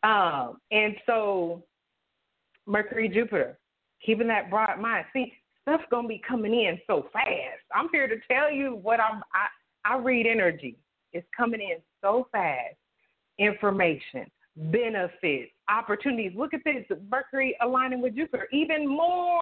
[0.03, 1.63] Um, and so,
[2.67, 3.59] Mercury, Jupiter,
[4.05, 5.07] keeping that broad mind.
[5.13, 7.63] See, stuff's gonna be coming in so fast.
[7.75, 9.23] I'm here to tell you what I'm.
[9.33, 9.47] I
[9.85, 10.77] I read energy.
[11.13, 12.77] It's coming in so fast.
[13.39, 16.33] Information, benefits, opportunities.
[16.37, 16.85] Look at this.
[17.11, 18.49] Mercury aligning with Jupiter.
[18.53, 19.41] Even more.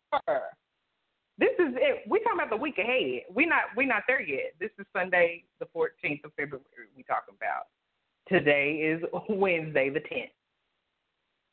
[1.41, 2.03] This is it.
[2.07, 3.23] We talking about the week ahead.
[3.35, 4.53] We not we not there yet.
[4.61, 6.63] This is Sunday, the 14th of February.
[6.95, 7.69] We talking about.
[8.29, 10.31] Today is Wednesday, the 10th.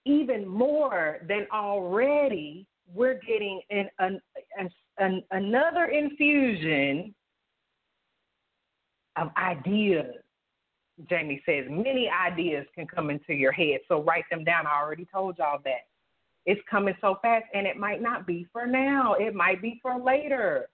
[0.05, 4.19] Even more than already we're getting an, an,
[4.97, 7.15] an, another infusion
[9.15, 10.15] of ideas.
[11.09, 14.67] Jamie says many ideas can come into your head, so write them down.
[14.67, 15.86] I already told y'all that.
[16.47, 19.99] It's coming so fast, and it might not be for now, it might be for
[19.99, 20.69] later.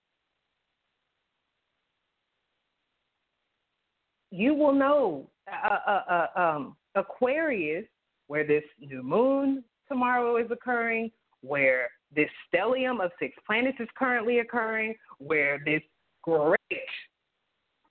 [4.29, 7.85] You will know uh, uh, uh, um, Aquarius,
[8.27, 14.39] where this new moon tomorrow is occurring, where this stellium of six planets is currently
[14.39, 15.81] occurring, where this
[16.21, 16.57] great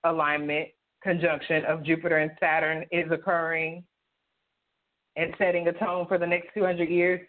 [0.05, 0.69] alignment
[1.03, 3.83] conjunction of Jupiter and Saturn is occurring
[5.17, 7.21] and setting a tone for the next 200 years.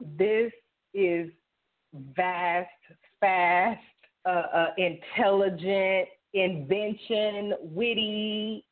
[0.00, 0.52] This
[0.94, 1.30] is
[2.14, 2.68] vast,
[3.20, 3.80] fast,
[4.26, 8.64] uh, uh, intelligent, invention, witty,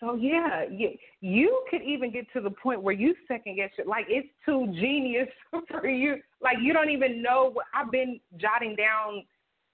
[0.00, 3.86] So yeah, you you could even get to the point where you second guess it.
[3.86, 5.28] Like it's too genius
[5.70, 6.16] for you.
[6.42, 7.50] Like you don't even know.
[7.52, 9.24] What, I've been jotting down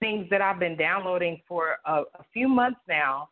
[0.00, 3.28] things that I've been downloading for a, a few months now,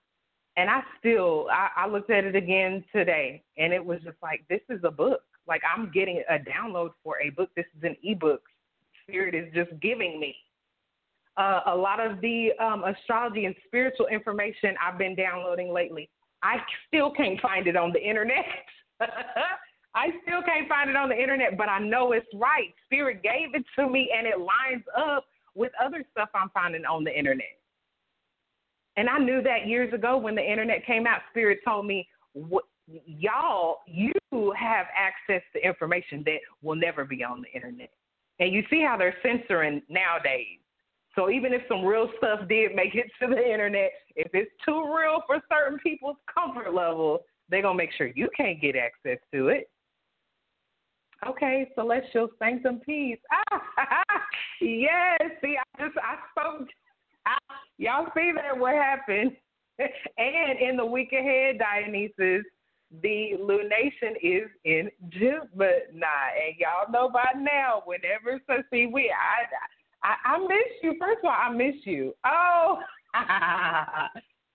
[0.57, 4.45] and I still I, I looked at it again today, and it was just like
[4.49, 5.23] this is a book.
[5.49, 7.51] Like I'm getting a download for a book.
[7.57, 8.43] This is an ebook.
[9.03, 10.37] Spirit is just giving me.
[11.37, 16.11] Uh, a lot of the um, astrology and spiritual information I've been downloading lately
[16.43, 16.57] I
[16.87, 18.45] still can't find it on the internet.
[19.95, 22.73] I still can't find it on the internet, but I know it's right.
[22.85, 27.05] Spirit gave it to me and it lines up with other stuff I'm finding on
[27.05, 27.47] the internet.
[28.97, 32.07] And I knew that years ago when the internet came out, Spirit told me,
[33.07, 34.13] y'all, you
[34.59, 37.91] have access to information that will never be on the internet.
[38.41, 40.59] And you see how they're censoring nowadays.
[41.15, 44.95] So even if some real stuff did make it to the internet, if it's too
[44.95, 49.49] real for certain people's comfort level, they're gonna make sure you can't get access to
[49.49, 49.69] it.
[51.27, 53.19] Okay, celestial sanctum peace.
[53.33, 53.63] Ah,
[54.61, 55.19] yes.
[55.43, 56.69] See, I just I spoke.
[57.79, 59.33] y'all see that what happened?
[59.79, 62.45] and in the week ahead, Dionysus,
[63.03, 67.83] the lunation is in Gemini, and y'all know by now.
[67.85, 69.45] Whenever so see we I
[70.03, 70.95] I, I miss you.
[70.99, 72.15] First of all, I miss you.
[72.25, 72.79] Oh,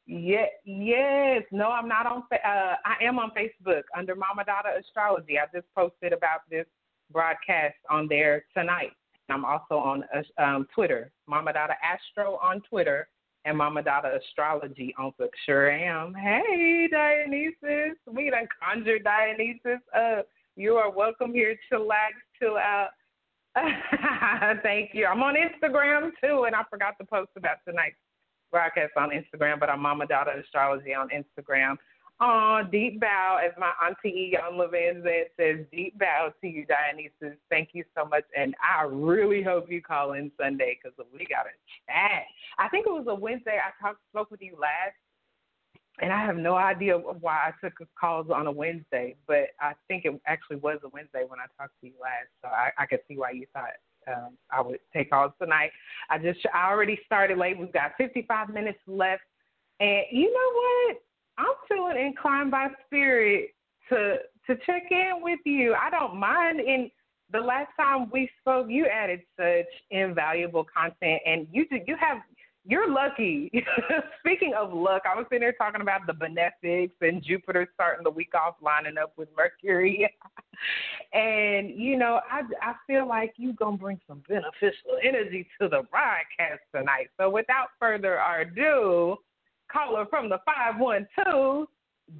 [0.07, 1.43] yeah, yes.
[1.51, 2.23] No, I'm not on.
[2.31, 5.37] Uh, I am on Facebook under Mama Dada Astrology.
[5.37, 6.65] I just posted about this
[7.11, 8.91] broadcast on there tonight.
[9.29, 13.07] I'm also on uh, um, Twitter, Mama Dada Astro on Twitter,
[13.45, 15.29] and Mama Dada Astrology on Facebook.
[15.45, 16.13] Sure am.
[16.13, 17.97] Hey, Dionysus.
[18.11, 20.27] We done conjured Dionysus up.
[20.55, 21.55] You are welcome here.
[21.55, 22.89] to Chillax, chill out
[24.63, 25.05] Thank you.
[25.05, 27.95] I'm on Instagram too, and I forgot to post about tonight's
[28.51, 31.75] broadcast on Instagram, but I'm Mama Dada Astrology on Instagram.
[32.25, 35.03] Oh, deep bow, as my auntie Young Levin
[35.37, 37.37] says, deep bow to you, Dionysus.
[37.49, 41.47] Thank you so much, and I really hope you call in Sunday because we got
[41.47, 41.55] a
[41.85, 42.23] chat.
[42.57, 43.57] I think it was a Wednesday.
[43.57, 44.95] I talked spoke with you last
[45.99, 50.05] and I have no idea why I took calls on a Wednesday, but I think
[50.05, 52.99] it actually was a Wednesday when I talked to you last, so I, I could
[53.07, 53.69] see why you thought
[54.07, 55.71] um, I would take calls tonight.
[56.09, 57.57] I just I already started late.
[57.57, 59.21] We've got 55 minutes left,
[59.79, 60.97] and you know what?
[61.37, 63.51] I'm feeling inclined by spirit
[63.89, 64.17] to
[64.47, 65.73] to check in with you.
[65.73, 66.59] I don't mind.
[66.59, 66.91] In
[67.31, 72.19] the last time we spoke, you added such invaluable content, and you do, you have
[72.65, 73.51] you're lucky.
[74.19, 78.09] Speaking of luck, I was sitting there talking about the benefics and Jupiter starting the
[78.09, 80.09] week off lining up with Mercury.
[81.13, 85.67] and, you know, I, I feel like you're going to bring some beneficial energy to
[85.67, 87.09] the broadcast tonight.
[87.19, 89.17] So without further ado,
[89.73, 91.67] caller from the 512,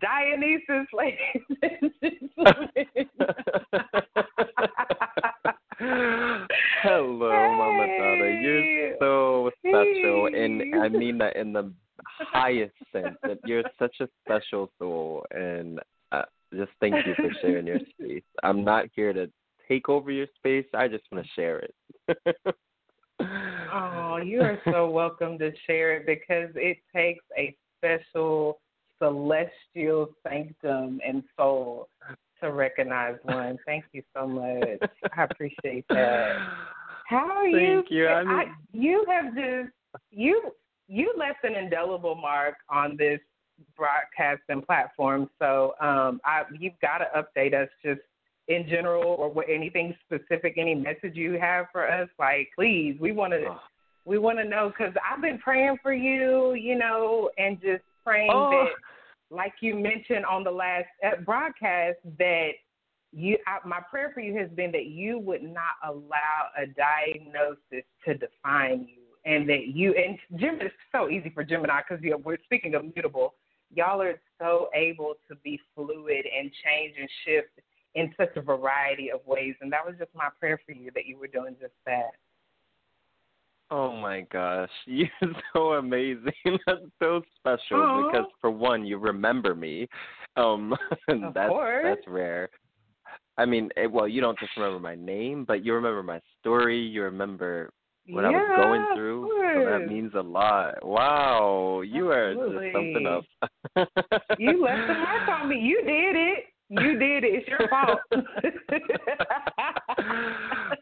[0.01, 1.19] Dionysus, ladies.
[6.81, 7.55] Hello, hey.
[7.57, 8.39] Mama Dada.
[8.41, 11.71] You're so special, and I mean that in the
[12.05, 13.17] highest sense.
[13.23, 15.79] That you're such a special soul, and
[16.11, 18.23] uh, just thank you for sharing your space.
[18.43, 19.29] I'm not here to
[19.67, 20.65] take over your space.
[20.73, 21.75] I just want to share it.
[23.73, 28.59] Oh, you are so welcome to share it because it takes a special
[28.99, 31.89] celestial sanctum and soul
[32.41, 33.57] to recognize one.
[33.65, 34.79] Thank you so much.
[35.15, 36.37] I appreciate that.
[37.07, 37.77] How are you?
[37.77, 38.03] Thank you?
[38.03, 38.07] you.
[38.07, 39.73] I mean, I, you have just
[40.11, 40.51] you
[40.87, 43.19] you left an indelible mark on this
[43.77, 45.29] broadcasting platform.
[45.39, 48.01] So um, I, you've got to update us just
[48.47, 52.09] in general or what, anything specific, any message you have for us.
[52.19, 53.55] Like, please, we want to.
[54.05, 58.31] We want to know because I've been praying for you, you know, and just praying
[58.33, 58.49] oh.
[58.51, 58.73] that
[59.33, 62.51] like you mentioned on the last uh, broadcast, that
[63.11, 67.85] you, I, my prayer for you has been that you would not allow a diagnosis
[68.05, 72.11] to define you, and that you and Gemini is so easy for Gemini because you
[72.11, 73.33] know, we're speaking of mutable.
[73.75, 77.49] Y'all are so able to be fluid and change and shift
[77.95, 81.05] in such a variety of ways, and that was just my prayer for you that
[81.05, 82.11] you were doing just that.
[83.71, 85.09] Oh my gosh, you're
[85.53, 86.31] so amazing.
[86.67, 88.11] That's so special Aww.
[88.11, 89.87] because for one, you remember me.
[90.35, 90.73] Um
[91.07, 91.83] of that's course.
[91.83, 92.49] that's rare.
[93.37, 96.79] I mean, it, well, you don't just remember my name, but you remember my story.
[96.79, 97.71] You remember
[98.09, 99.29] what yeah, I was going through.
[99.55, 100.85] So that means a lot.
[100.85, 102.67] Wow, you Absolutely.
[102.67, 103.25] are just something else.
[104.37, 105.59] you left the mark on me.
[105.59, 106.45] You did it.
[106.81, 107.33] You did it.
[107.35, 107.99] It's your fault.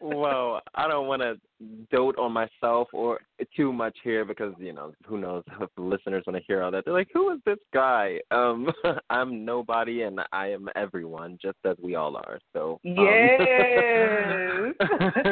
[0.00, 1.38] well, I don't want to
[1.90, 3.20] dote on myself or
[3.56, 6.70] too much here because you know who knows if the listeners want to hear all
[6.70, 6.84] that.
[6.84, 8.70] They're like, "Who is this guy?" Um,
[9.10, 12.38] I'm nobody, and I am everyone, just as we all are.
[12.52, 13.40] So yes.
[14.80, 15.22] Um,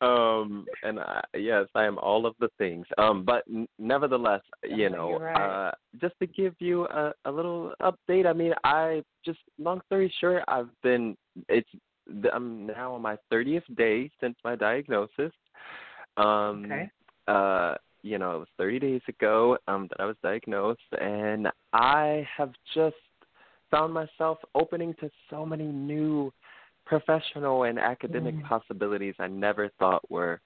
[0.00, 2.86] um and I, yes, I am all of the things.
[2.98, 3.44] Um, but
[3.78, 5.68] nevertheless, you know, right.
[5.68, 8.26] uh, just to give you a, a little update.
[8.26, 8.83] I mean, I
[9.24, 11.16] just long story short, I've been
[11.48, 11.68] it's
[12.32, 15.32] I'm now on my 30th day since my diagnosis.
[16.16, 16.90] Um, okay.
[17.26, 22.26] Uh, you know, it was 30 days ago um, that I was diagnosed, and I
[22.36, 22.96] have just
[23.70, 26.30] found myself opening to so many new
[26.84, 28.44] professional and academic Mm.
[28.44, 30.40] possibilities I never thought were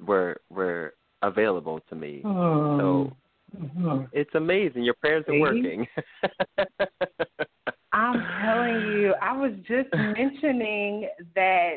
[0.00, 2.22] were were available to me.
[2.24, 2.78] Oh.
[2.78, 3.16] So
[3.56, 4.08] Mhm.
[4.12, 4.82] it's amazing.
[4.84, 5.40] Your prayers are See?
[5.40, 5.88] working.
[9.04, 11.76] You, I was just mentioning that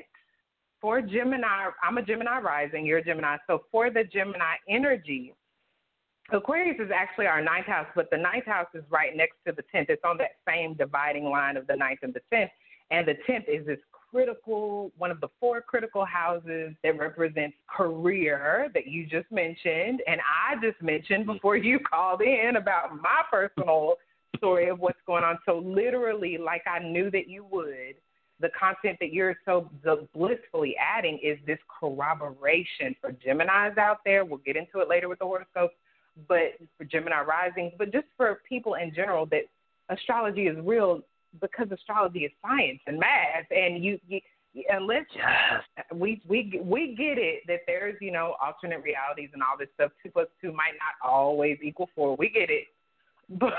[0.79, 3.35] for Gemini, I'm a Gemini rising, you're a Gemini.
[3.47, 5.33] So for the Gemini energy,
[6.31, 9.63] Aquarius is actually our ninth house, but the ninth house is right next to the
[9.73, 9.89] tenth.
[9.89, 12.51] It's on that same dividing line of the ninth and the tenth.
[12.91, 18.69] And the tenth is this critical, one of the four critical houses that represents career
[18.73, 20.01] that you just mentioned.
[20.07, 23.95] And I just mentioned before you called in about my personal
[24.37, 25.37] story of what's going on.
[25.45, 27.95] So literally, like I knew that you would,
[28.39, 29.69] the content that you're so
[30.13, 34.25] blissfully adding is this corroboration for Geminis out there.
[34.25, 35.73] We'll get into it later with the horoscopes,
[36.27, 39.43] but for Gemini risings, but just for people in general that
[39.89, 41.01] astrology is real
[41.41, 44.19] because astrology is science and math, and you, you
[44.69, 45.05] unless
[45.93, 49.91] we we we get it that there's you know alternate realities and all this stuff.
[50.01, 52.15] Two plus two might not always equal four.
[52.15, 52.65] We get it,
[53.29, 53.53] but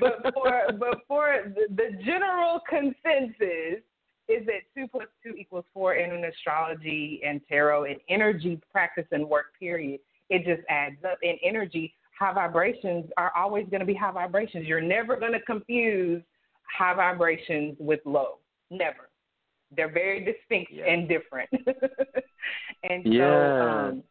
[0.00, 3.82] but for but for the, the general consensus
[4.28, 9.06] is that two plus two equals four in an astrology and tarot and energy practice
[9.10, 10.00] and work period.
[10.28, 11.18] It just adds up.
[11.22, 14.66] In energy, high vibrations are always going to be high vibrations.
[14.66, 16.22] You're never going to confuse
[16.62, 18.38] high vibrations with low.
[18.70, 19.10] Never.
[19.76, 20.84] They're very distinct Yeah.
[20.84, 21.50] and different.
[22.84, 23.88] and so, Yeah.
[23.88, 24.02] um,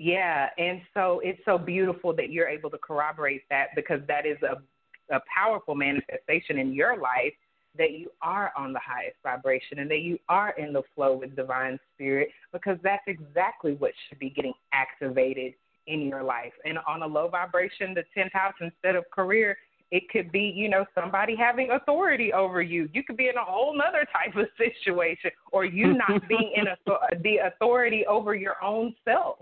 [0.00, 4.38] yeah, and so it's so beautiful that you're able to corroborate that because that is
[4.42, 7.34] a, a powerful manifestation in your life
[7.76, 11.36] that you are on the highest vibration and that you are in the flow with
[11.36, 15.52] divine spirit because that's exactly what should be getting activated
[15.86, 16.54] in your life.
[16.64, 19.58] And on a low vibration, the 10th house, instead of career,
[19.90, 22.88] it could be, you know, somebody having authority over you.
[22.94, 26.68] You could be in a whole nother type of situation, or you not being in
[26.68, 26.76] a,
[27.22, 29.36] the authority over your own self.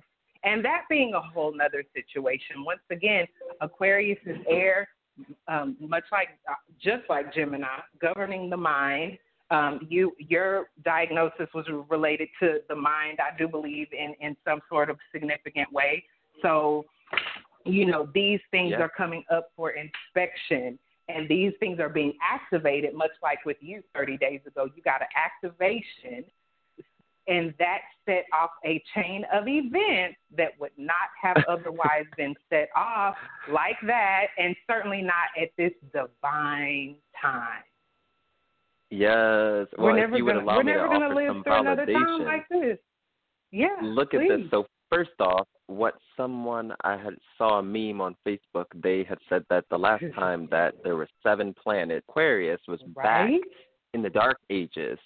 [0.45, 2.65] And that being a whole nother situation.
[2.65, 3.27] Once again,
[3.61, 4.89] Aquarius is air,
[5.49, 6.29] um, much like,
[6.83, 7.67] just like Gemini,
[8.01, 9.19] governing the mind.
[9.51, 14.61] Um, you, your diagnosis was related to the mind, I do believe, in, in some
[14.69, 16.05] sort of significant way.
[16.43, 16.85] So,
[17.65, 18.83] you know, these things Yeah.
[18.83, 20.79] are coming up for inspection
[21.09, 24.69] and these things are being activated, much like with you 30 days ago.
[24.77, 26.25] You got an activation,
[27.29, 32.71] and that set off a chain of events that would not have otherwise been set
[32.75, 33.15] off
[33.53, 37.63] like that, and certainly not at this divine time.
[38.91, 39.67] Yes.
[39.77, 41.87] Well, we're if never you would gonna, allow me to offer live some through another
[41.87, 42.25] time validation.
[42.25, 42.79] like this.
[43.53, 43.77] Yeah.
[43.83, 44.41] Look at this.
[44.51, 49.45] So first off, what someone I had saw a meme on Facebook, they had said
[49.51, 53.31] that the last time that there were seven planets, Aquarius was back
[53.95, 54.99] in the Dark Ages,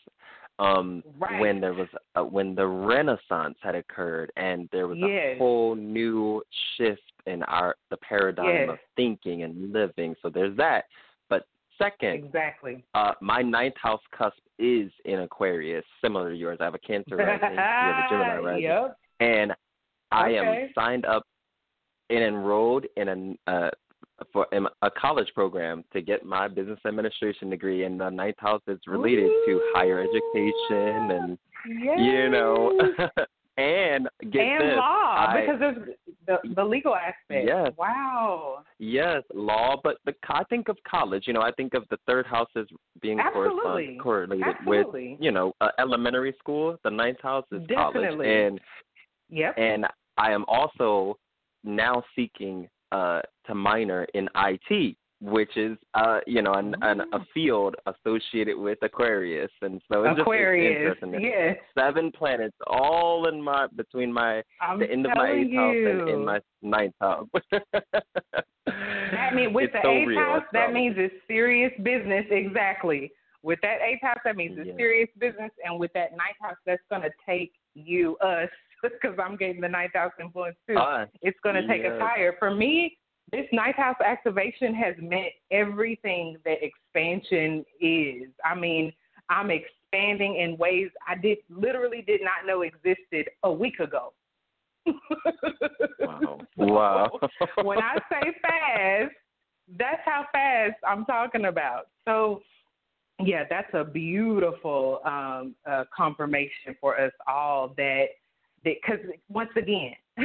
[0.58, 1.40] um, Right.
[1.40, 5.34] when there was uh, when the Renaissance had occurred, and there was Yes.
[5.34, 6.42] a whole new
[6.76, 8.68] shift in our the paradigm Yes.
[8.70, 10.14] of thinking and living.
[10.22, 10.86] So there's that.
[11.28, 11.46] But
[11.78, 12.84] second, Exactly.
[12.94, 16.58] uh, my ninth house cusp is in Aquarius, similar to yours.
[16.60, 18.98] I have a Cancer rising, you have a Gemini rising, Yep.
[19.20, 19.54] and
[20.10, 20.38] I Okay.
[20.38, 21.26] am signed up
[22.10, 23.70] and enrolled in a uh,
[24.32, 28.62] for in a college program to get my business administration degree, and the ninth house
[28.68, 32.72] is related to higher education and you know,
[33.58, 35.88] and get and this, law I- because there's
[36.26, 37.46] the the legal aspect.
[37.46, 37.72] Yes.
[37.76, 38.62] Wow.
[38.78, 41.24] Yes, law, but the I think of college.
[41.26, 42.66] You know, I think of the third house as
[43.00, 43.98] being Absolutely.
[44.00, 45.10] correlated Absolutely.
[45.12, 46.76] with you know uh, elementary school.
[46.84, 48.60] The ninth house is college, and
[49.30, 49.54] Yep.
[49.56, 49.86] and
[50.18, 51.16] I am also
[51.64, 57.20] now seeking uh, to minor in IT, which is uh, you know an, an, a
[57.32, 60.94] field associated with Aquarius, and so it's Aquarius.
[61.00, 61.22] just it's.
[61.22, 61.56] Yes.
[61.78, 66.08] Seven planets, all in my between my I'm the end of my eighth house and
[66.08, 67.28] in my ninth house.
[68.66, 72.24] that means with it's the so eighth real, house, that means it's serious business.
[72.30, 73.10] Exactly.
[73.44, 74.76] With that eighth house, that means it's Yeah.
[74.76, 78.50] serious business, and with that ninth house, that's gonna take you us
[79.02, 80.76] because I'm getting the ninth house influence too.
[80.76, 81.08] Us.
[81.22, 82.34] it's gonna take us higher.
[82.38, 82.98] For me,
[83.30, 88.28] this ninth house activation has meant everything that expansion is.
[88.44, 88.92] I mean,
[89.30, 94.12] I'm expanding in ways I did literally did not know existed a week ago.
[96.00, 96.38] Wow.
[96.56, 97.18] Wow.
[97.62, 99.14] when I say fast,
[99.78, 101.88] that's how fast I'm talking about.
[102.04, 102.42] So,
[103.24, 108.06] yeah, that's a beautiful um, uh, confirmation for us all that
[108.64, 108.98] because
[109.28, 109.94] once again,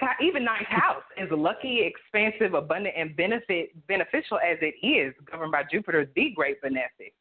[0.00, 5.52] house, even ninth house is lucky, expansive, abundant, and benefit beneficial as it is governed
[5.52, 7.12] by Jupiter, the great benefic.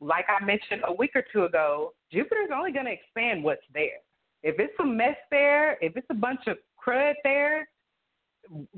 [0.00, 3.62] Like I mentioned a week or two ago, Jupiter is only going to expand what's
[3.72, 4.00] there.
[4.42, 7.68] If it's a mess there, if it's a bunch of crud there,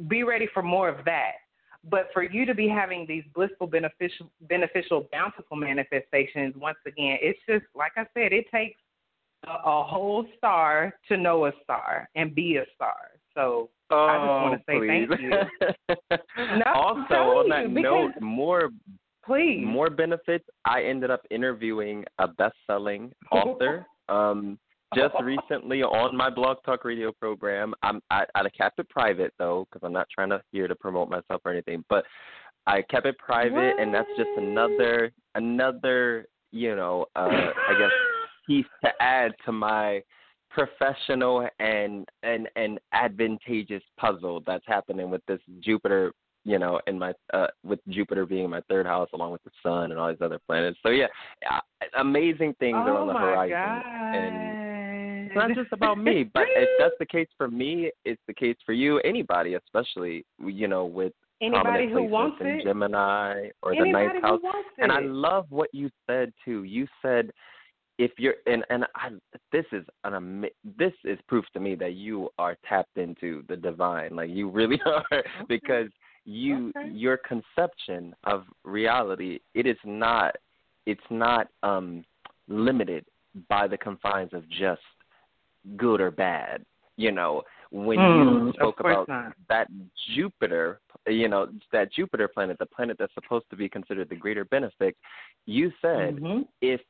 [0.07, 1.33] be ready for more of that.
[1.85, 7.39] But for you to be having these blissful, beneficial, beneficial, bountiful manifestations, once again, it's
[7.49, 8.81] just like I said, it takes
[9.47, 12.97] a, a whole star to know a star and be a star.
[13.35, 15.09] So Oh, I just wanna say please.
[15.09, 16.19] thank you.
[16.37, 18.71] I'm also, on that note, more
[19.25, 20.45] please, more benefits.
[20.67, 23.87] I ended up interviewing a best-selling author.
[24.11, 24.59] Um,
[24.95, 27.75] just recently on my Blog Talk Radio program.
[27.83, 31.11] I'm I, I kept it private though, because I'm not trying to here to promote
[31.11, 31.85] myself or anything.
[31.91, 32.05] But
[32.67, 37.91] I kept it private, and that's just another another you know uh, I guess
[38.49, 40.03] piece to add to my
[40.51, 46.13] professional and and and advantageous puzzle that's happening with this Jupiter
[46.45, 49.51] you know in my uh with Jupiter being in my third house along with the
[49.63, 51.07] sun and all these other planets so yeah
[51.51, 51.61] uh,
[51.99, 54.15] amazing things oh are on the horizon God.
[54.17, 58.35] and it's not just about me but if that's the case for me it's the
[58.35, 62.65] case for you anybody especially you know with Anybody who wants in it.
[62.65, 64.41] Gemini or Anybody the ninth house
[64.79, 66.65] and I love what you said too.
[66.65, 67.31] You said
[67.99, 69.11] if you're and and I
[69.53, 73.57] this is an ama- this is proof to me that you are tapped into the
[73.57, 74.15] divine.
[74.15, 75.89] Like you really are because
[76.25, 76.91] you Okay.
[76.93, 80.37] your conception of reality it is not
[80.87, 82.05] it's not um
[82.49, 83.05] limited
[83.49, 84.81] by the confines of just
[85.77, 86.65] good or bad.
[86.97, 89.33] You know, when Mm, you spoke about not.
[89.49, 89.69] that
[90.15, 94.45] Jupiter, you know, that Jupiter planet, the planet that's supposed to be considered the greater
[94.45, 94.95] benefic,
[95.47, 96.49] you said Mhm.
[96.61, 96.81] if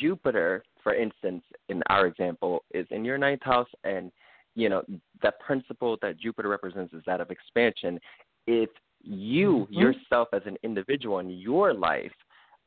[0.00, 4.10] Jupiter, for instance, in our example, is in your ninth house and
[4.54, 4.82] you know,
[5.22, 8.00] that principle that Jupiter represents is that of expansion.
[8.46, 8.70] If
[9.02, 9.78] you Mhm.
[9.78, 12.12] yourself as an individual in your life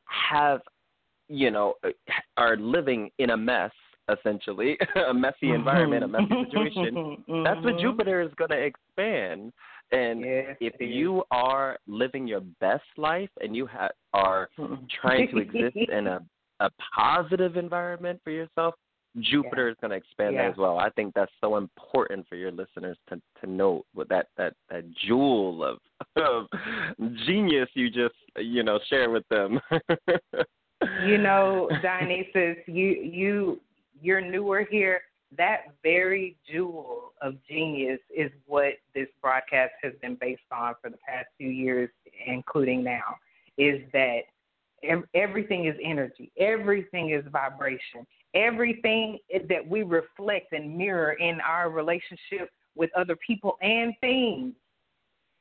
[0.06, 0.62] have,
[1.28, 1.74] you know,
[2.36, 3.72] are living in a mess,
[4.08, 7.80] essentially, a messy environment, a messy situation, that's what Mhm.
[7.80, 9.52] Jupiter is going to expand.
[9.92, 10.90] And Yes, if is.
[10.94, 14.48] you are living your best life and you ha- are
[15.00, 16.20] trying to exist in a
[16.60, 18.74] a positive environment for yourself,
[19.20, 20.42] Jupiter is going to expand Yeah.
[20.42, 20.78] that as well.
[20.78, 24.84] I think that's so important for your listeners to to note with that that that
[25.06, 25.78] jewel of,
[26.16, 26.46] of
[27.26, 29.60] genius you just you know share with them.
[31.06, 33.60] you know, Dionysus, you you
[34.00, 35.02] you're newer here.
[35.36, 40.98] That very jewel of genius is what this broadcast has been based on for the
[40.98, 41.90] past few years,
[42.26, 43.16] including now.
[43.58, 44.20] Is that
[45.14, 49.18] everything is energy, everything is vibration, everything
[49.48, 54.52] that we reflect and mirror in our relationship with other people and things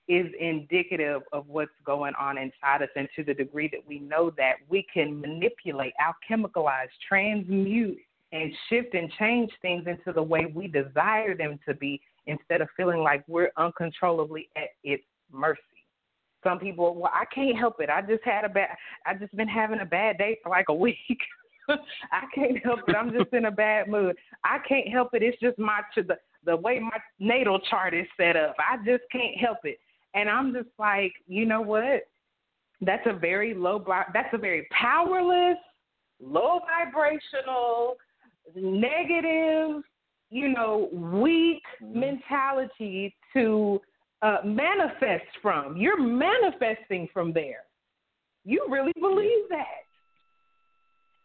[0.08, 2.90] is indicative of what's going on inside us.
[2.96, 7.98] And to the degree that we know that we can manipulate, alchemicalize, transmute,
[8.34, 12.68] and shift and change things into the way we desire them to be instead of
[12.76, 15.60] feeling like we're uncontrollably at its mercy.
[16.44, 17.90] Some people, well, I can't help it.
[17.90, 18.70] I just had a bad,
[19.06, 20.98] I just been having a bad day for like a week.
[21.70, 22.96] I can't help it.
[22.96, 24.18] I'm just in a bad mood.
[24.44, 25.24] I can't help it.
[25.24, 28.56] It's just my the the way my natal chart is set up.
[28.60, 29.78] I just can't help it.
[30.14, 32.02] And I'm just like, you know what?
[32.82, 33.84] That's a very low.
[34.14, 35.58] That's a very powerless,
[36.22, 37.96] low vibrational,
[38.56, 39.84] negative,
[40.30, 42.00] you know, weak mm-hmm.
[42.00, 43.80] mentality to
[44.24, 45.78] uh, manifest from.
[45.78, 47.66] You're manifesting from there.
[48.46, 49.84] You really believe that.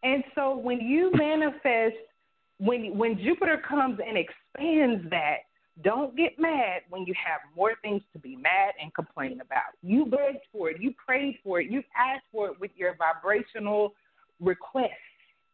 [0.03, 1.95] And so when you manifest,
[2.57, 5.37] when when Jupiter comes and expands that,
[5.81, 9.71] don't get mad when you have more things to be mad and complain about.
[9.81, 13.93] You begged for it, you prayed for it, you've asked for it with your vibrational
[14.41, 14.91] request.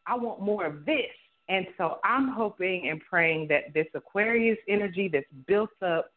[0.07, 1.13] I want more of this.
[1.47, 6.09] And so I'm hoping and praying that this Aquarius energy that's built up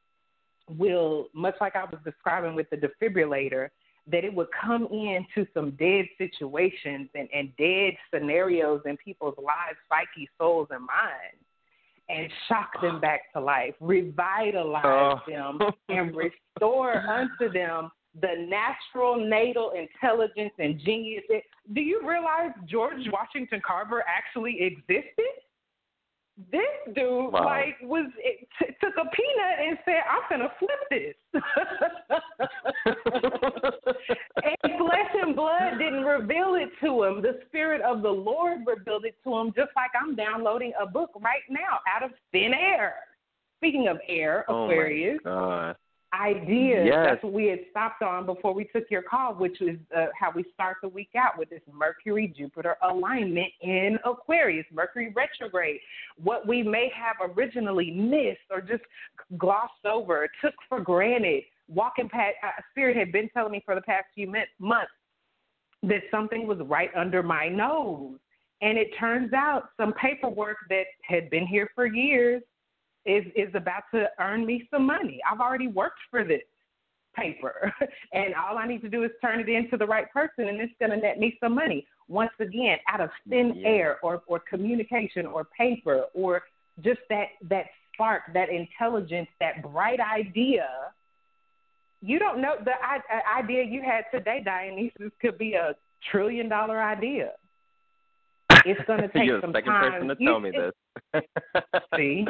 [0.77, 3.69] will, much like I was describing with the defibrillator,
[4.11, 9.79] that it would come into some dead situations and, and dead scenarios in people's lives,
[9.89, 11.45] psyche, souls, and minds,
[12.09, 15.21] and shock them back to life, revitalize Oh.
[15.29, 15.59] them,
[15.89, 17.91] and restore unto them
[18.21, 21.23] the natural natal intelligence and genius.
[21.75, 25.43] Do you realize George Washington Carver actually existed?
[26.53, 26.63] This
[26.95, 27.45] dude Wow.
[27.45, 31.17] like was it t- took a peanut and said, "I'm gonna flip this."
[34.45, 37.21] and flesh and blood didn't reveal it to him.
[37.23, 41.11] The Spirit of the Lord revealed it to him, just like I'm downloading a book
[41.21, 42.95] right now out of thin air.
[43.57, 45.77] Speaking of air, oh Aquarius, my god.
[46.15, 46.87] Ideas.
[46.87, 47.07] Yes.
[47.07, 50.33] That's what we had stopped on before we took your call, which is uh, how
[50.35, 55.81] we start the week out with this Mercury Jupiter alignment in Aquarius, Mercury retrograde.
[56.17, 58.83] What we may have originally missed or just
[59.37, 63.83] glossed over, took for granted, walking past, uh, Spirit had been telling me for the
[63.83, 64.93] past few months
[65.83, 68.19] that something was right under my nose.
[68.61, 72.43] And it turns out some paperwork that had been here for years
[73.07, 75.21] is is about to earn me some money.
[75.31, 76.43] I've already worked for this
[77.15, 77.73] paper,
[78.13, 80.73] and all I need to do is turn it into the right person, and it's
[80.79, 81.87] going to net me some money.
[82.09, 83.69] Once again, out of thin Yeah.
[83.69, 86.43] air, or or communication, or paper, or
[86.83, 90.69] just that that spark, that intelligence, that bright idea.
[92.01, 95.75] You don't know the I, uh, idea you had today, Dionysus, could be a
[96.13, 97.33] trillion dollar idea.
[98.65, 99.93] It's going to take You're some second time.
[99.93, 100.73] person to tell me this.
[101.97, 102.27] See?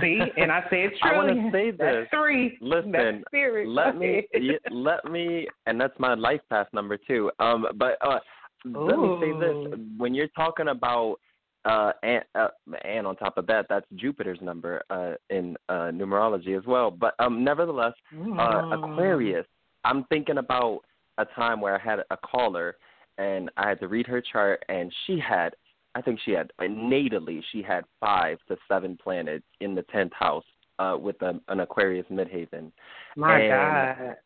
[0.00, 2.08] See, and I said I want to say That's this.
[2.10, 2.56] three.
[2.60, 4.26] Listen, That's let me
[4.70, 8.18] let me and that's my life path number two um but uh
[8.64, 11.16] let me say this when you're talking about
[11.64, 12.48] uh and uh,
[12.84, 17.14] and on top of that that's jupiter's number uh in uh numerology as well but
[17.18, 18.72] um nevertheless uh Mm.
[18.74, 19.46] aquarius
[19.84, 20.80] i'm thinking about
[21.18, 22.76] a time where i had a caller
[23.22, 25.50] and i had to read her chart and she had
[25.94, 30.44] i think she had natally she had five to seven planets in the tenth house
[30.78, 32.70] uh with a, an aquarius midheaven
[33.16, 34.16] My and- God.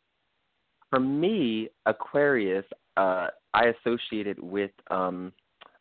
[0.90, 2.64] for me, Aquarius,
[2.96, 5.32] uh, I associate it with um,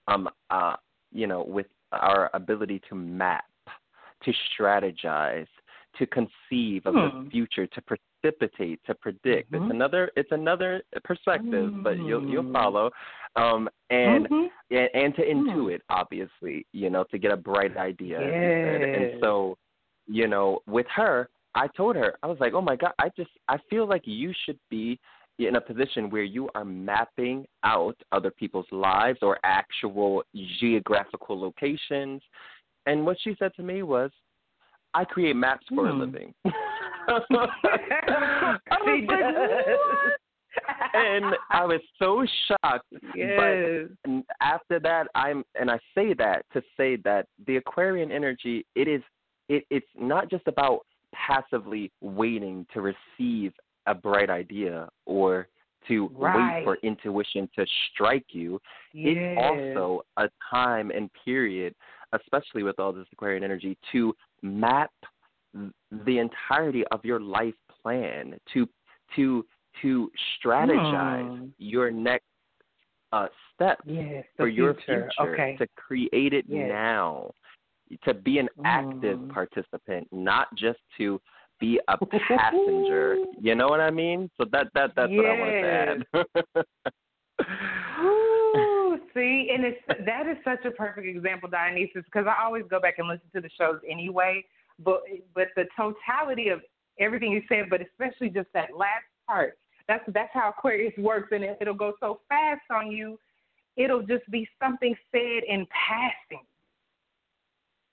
[0.07, 0.75] um, uh,
[1.13, 3.45] you know, with our ability to map,
[4.23, 5.47] to strategize,
[5.99, 7.25] to conceive of Hmm.
[7.25, 7.81] the future, to
[8.25, 9.51] precipitate, to predict.
[9.51, 9.61] Mhm.
[9.61, 12.53] It's another, it's another perspective, but you'll you'll Mm.
[12.53, 12.91] follow.
[13.35, 14.51] Um, and Mhm.
[14.71, 15.47] and, and to Hmm.
[15.49, 18.19] intuit, obviously, you know, to get a bright idea.
[18.63, 18.81] said.
[18.95, 19.57] And so,
[20.07, 23.29] you know, with her, I told her, I was like, oh my God, I just,
[23.47, 24.99] I feel like you should be
[25.37, 30.23] in a position where you are mapping out other people's lives or actual
[30.59, 32.21] geographical locations.
[32.87, 34.11] And what she said to me was,
[34.93, 35.99] I create maps for a Hmm.
[35.99, 36.33] living.
[37.07, 37.19] I
[38.71, 40.19] I was like, "What?"
[40.93, 42.85] and I was so shocked.
[43.15, 43.87] yes.
[44.05, 48.87] And after that, I'm and I say that to say that the Aquarian energy, it
[48.87, 49.01] is
[49.49, 53.53] it it's not just about passively waiting to receive
[53.87, 55.47] a bright idea or
[55.87, 56.57] to Right.
[56.57, 58.59] wait for intuition to strike you.
[58.93, 59.15] yes.
[59.17, 59.39] It's
[59.77, 61.75] also a time and period,
[62.13, 64.89] especially with all this Aquarian energy, to map
[66.05, 68.67] the entirety of your life plan, to
[69.15, 69.45] to
[69.81, 70.11] to
[70.43, 71.47] strategize Hmm.
[71.57, 72.25] your next
[73.11, 74.25] uh, step yes.
[74.37, 75.11] for the your future.
[75.17, 75.55] future, Okay.
[75.57, 76.69] to create it Yes.
[76.69, 77.31] now,
[78.03, 79.29] to be an active Mm.
[79.29, 81.21] participant, not just to
[81.59, 83.17] be a passenger.
[83.39, 84.29] you know what I mean?
[84.37, 86.05] So that that that's what I wanted to add.
[88.01, 92.79] Ooh, see, and it's that is such a perfect example, Dionysus, because I always go
[92.79, 94.43] back and listen to the shows anyway.
[94.83, 95.01] But
[95.33, 96.61] but the totality of
[96.99, 99.57] everything you said, but especially just that last part,
[99.87, 103.19] that's that's how Aquarius works, and it, it'll go so fast on you.
[103.77, 106.45] It'll just be something said in passing.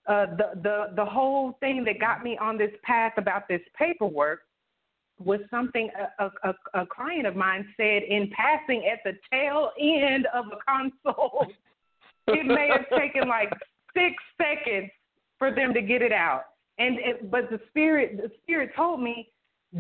[0.07, 4.41] Uh, the the the whole thing that got me on this path about this paperwork
[5.19, 10.27] was something a, a, a, client of mine said in passing at the tail end
[10.35, 11.53] of a consult.
[12.29, 13.53] it may have taken like
[13.95, 14.91] six seconds
[15.39, 16.45] for them to get it out,
[16.83, 19.29] and it, but the spirit the spirit told me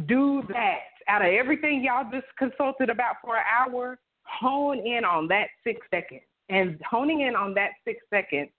[0.06, 0.78] do that
[1.08, 3.98] out of everything y'all just consulted about for an hour.
[4.24, 8.50] Hone in on that six seconds, and honing in on that six seconds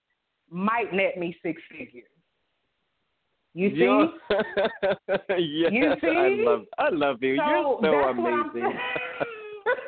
[0.49, 2.03] might net me six figures.
[3.53, 4.35] You see?
[5.37, 7.37] Yes, You I love I love you.
[7.37, 8.79] So You're so that's what I'm amazing.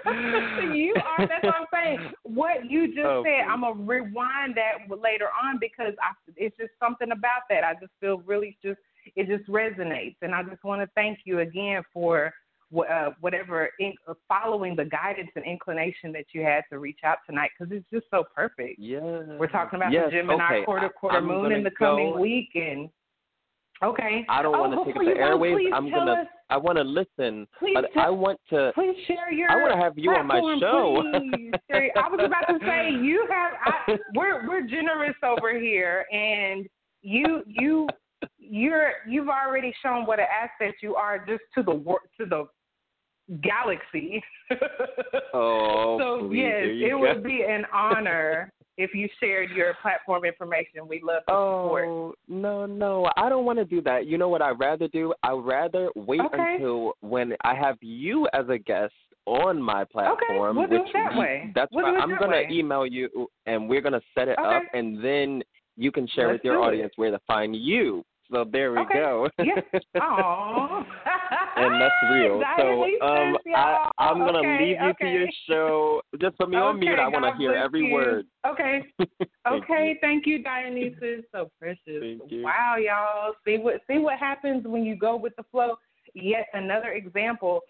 [0.76, 1.28] you are.
[1.28, 2.12] That's what I'm saying.
[2.24, 3.50] What you just Oh, said, please.
[3.50, 7.64] I'm gonna rewind that later on because I, it's just something about that.
[7.64, 8.80] I just feel really just
[9.16, 10.16] it just resonates.
[10.22, 12.34] And I just want to thank you again for
[12.78, 17.20] uh, whatever in, uh, following the guidance and inclination that you had to reach out
[17.28, 18.80] tonight because it's just so perfect.
[18.80, 19.00] Yeah.
[19.40, 20.66] We're talking about yes, the Gemini okay.
[20.66, 22.20] quarter quarter I, moon in the coming go.
[22.20, 22.90] week and
[23.84, 24.26] okay.
[24.30, 25.74] I don't oh, want to take up the airwaves.
[25.74, 26.12] I'm gonna.
[26.12, 28.72] us, I want to listen, please tell, I want to.
[28.76, 29.50] please share your.
[29.50, 31.04] I want to have you on my show.
[31.74, 33.54] I was about to say you have.
[33.66, 36.68] I, we're we're generous over here, and
[37.02, 37.88] you you
[38.38, 41.74] you're you've already shown what an asset you are just to the
[42.20, 42.48] to the
[43.42, 44.22] galaxy.
[45.34, 47.00] Oh, so please, yes, it go.
[47.00, 50.88] would be an honor if you shared your platform information.
[50.88, 51.86] We love to support.
[51.88, 54.06] Oh no, no, I don't want to do that.
[54.06, 55.14] You know what I'd rather do?
[55.24, 56.56] I'd rather wait Okay.
[56.56, 58.94] until when I have you as a guest
[59.26, 60.58] on my platform.
[60.58, 61.52] Okay, we'll do it which that we- way.
[61.56, 62.48] That's We'll why I'm that gonna way.
[62.52, 64.56] email you, and we're gonna set it Okay.
[64.58, 65.44] up, and then
[65.76, 66.66] you can share Let's with your do it.
[66.68, 68.06] audience where to find you.
[68.32, 69.00] So there we Okay.
[69.00, 69.30] go.
[69.44, 69.64] Yes.
[69.98, 70.86] Aww.
[71.56, 72.42] And that's real.
[72.58, 75.06] So um, I, I'm gonna okay, leave you okay.
[75.06, 76.02] to your show.
[76.22, 77.00] Just put me on mute.
[77.00, 77.94] I want to hear every you.
[77.94, 78.26] word.
[78.46, 78.84] Okay.
[79.00, 79.96] Thank okay, you.
[80.02, 81.24] thank you, Dionysus.
[81.32, 82.20] So precious.
[82.32, 83.34] Wow, y'all.
[83.46, 85.76] See what see what happens when you go with the flow.
[86.16, 87.62] Yet another example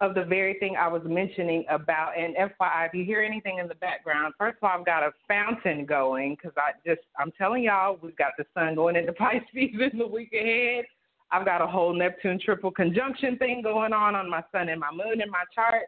[0.00, 2.18] of the very thing I was mentioning about.
[2.18, 5.12] And FYI, if you hear anything in the background, first of all, I've got a
[5.28, 9.44] fountain going because I just I'm telling y'all, we've got the sun going into Pisces
[9.54, 10.84] in the week ahead.
[11.32, 14.90] I've got a whole Neptune triple conjunction thing going on on my sun and my
[14.90, 15.84] moon in my chart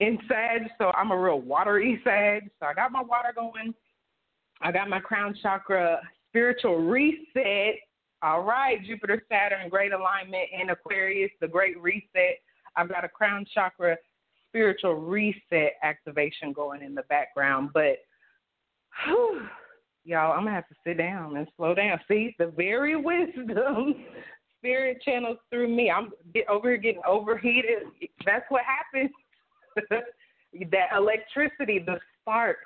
[0.00, 0.62] in Sag.
[0.78, 2.50] So I'm a real watery Sag.
[2.60, 3.74] So I got my water going.
[4.60, 7.76] I got my crown chakra spiritual reset.
[8.22, 12.38] All right, Jupiter, Saturn, great alignment in Aquarius, the great reset.
[12.76, 13.96] I've got a crown chakra
[14.48, 17.70] spiritual reset activation going in the background.
[17.74, 17.98] But
[19.04, 19.42] whew,
[20.04, 22.00] y'all, I'm gonna have to sit down and slow down.
[22.08, 23.94] See, the very wisdom
[24.58, 25.90] spirit channels through me.
[25.90, 27.84] I'm get over here getting overheated.
[28.24, 29.10] That's what happens.
[30.70, 32.60] that electricity, the sparks.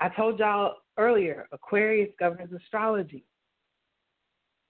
[0.00, 3.24] I told y'all earlier, Aquarius governs astrology.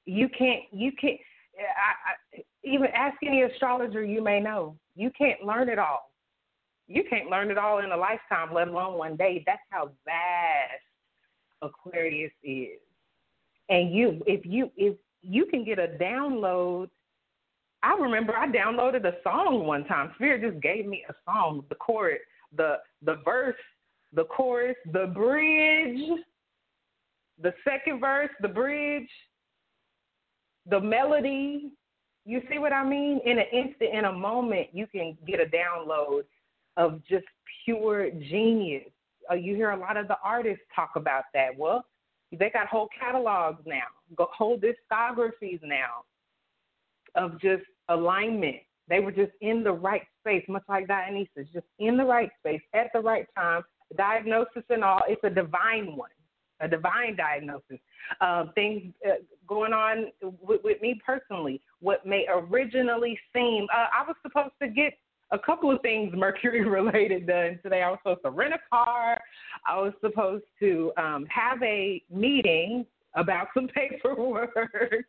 [0.07, 1.18] You can't, you can't,
[1.59, 4.76] I, I, even ask any astrologer you may know.
[4.97, 6.11] You can't learn it all.
[6.86, 9.43] You can't learn it all in a lifetime, let alone one day.
[9.47, 10.82] That's how vast
[11.61, 12.80] Aquarius is.
[13.68, 16.89] And you, if you, if you can get a download,
[17.83, 20.12] I remember I downloaded a song one time.
[20.16, 22.19] Spirit just gave me a song, the chorus,
[22.57, 23.57] the the verse,
[24.12, 26.01] the chorus, the bridge,
[27.41, 29.09] the second verse, the bridge,
[30.69, 31.71] the melody.
[32.25, 33.21] You see what I mean?
[33.25, 36.23] In an instant, in a moment, you can get a download
[36.77, 37.25] of just
[37.64, 38.85] pure genius.
[39.31, 41.51] Uh, you hear a lot of the artists talk about that.
[41.57, 41.85] Well,
[42.33, 43.87] they got whole catalogs now,
[44.18, 46.05] whole discographies now
[47.14, 48.57] of just alignment.
[48.89, 52.62] They were just in the right space, much like Dionysus, just in the right space
[52.74, 53.62] at the right time.
[53.97, 56.11] Diagnosis and all, it's a divine one,
[56.61, 57.79] a divine diagnosis.
[58.20, 59.14] Um, things uh,
[59.47, 64.68] going on with, with me personally, what may originally seem, uh, I was supposed to
[64.68, 64.95] get
[65.31, 67.83] a couple of things Mercury related done today.
[67.83, 69.20] I was supposed to rent a car.
[69.66, 75.07] I was supposed to um, have a meeting about some paperwork,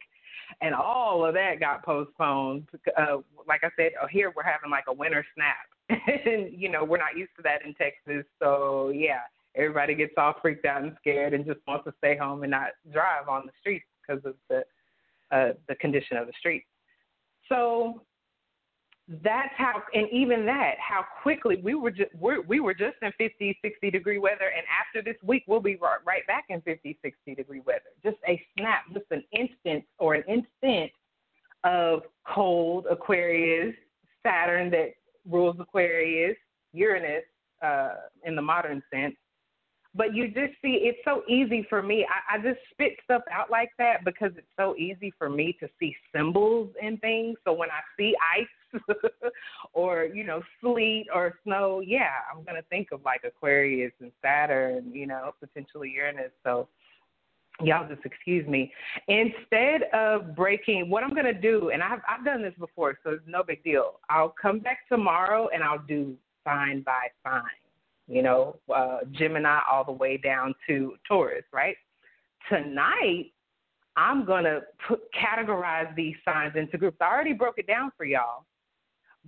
[0.61, 2.67] and all of that got postponed.
[2.97, 3.17] Uh,
[3.47, 6.97] like I said, oh, here we're having like a winter snap, and you know we're
[6.97, 8.25] not used to that in Texas.
[8.41, 9.21] So yeah,
[9.55, 12.69] everybody gets all freaked out and scared and just wants to stay home and not
[12.91, 14.63] drive on the streets because of the
[15.31, 16.65] uh, the condition of the streets.
[17.47, 18.01] So
[19.23, 23.11] that's how and even that how quickly we were just we're, we were just in
[23.17, 27.35] 50 60 degree weather and after this week we'll be right, back in 50 60
[27.35, 27.81] degree weather.
[28.03, 30.91] Just a snap just an instant or an instant
[31.63, 33.75] of cold aquarius
[34.21, 34.89] saturn that
[35.27, 36.37] rules aquarius
[36.71, 37.23] uranus
[37.63, 37.95] uh,
[38.25, 39.15] in the modern sense.
[39.95, 43.49] But you just see it's so easy for me I, I just spit stuff out
[43.49, 47.37] like that because it's so easy for me to see symbols and things.
[47.43, 48.45] So when i see ice
[49.73, 51.81] or you know sleet or snow.
[51.85, 56.31] Yeah i'm going to think of like aquarius and saturn you know potentially uranus.
[56.43, 56.67] So
[57.61, 58.71] y'all just excuse me.
[59.07, 63.11] Instead of breaking what i'm going to do and i've i've done this before so
[63.11, 63.99] it's no big deal.
[64.09, 66.15] I'll come back tomorrow and i'll do
[66.45, 67.43] sign by sign
[68.07, 71.75] you know uh gemini all the way down to taurus right?
[72.49, 73.31] Tonight
[73.97, 74.61] i'm going to
[75.13, 76.97] categorize these signs into groups.
[77.01, 78.45] I already broke it down for y'all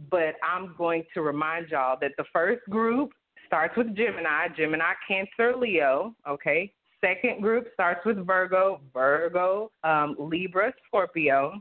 [0.10, 3.12] but I'm going to remind y'all that the first group
[3.46, 6.72] starts with Gemini, Gemini, Cancer, Leo, okay?
[7.02, 11.60] second group starts with Virgo, Virgo, um, Libra, Scorpio,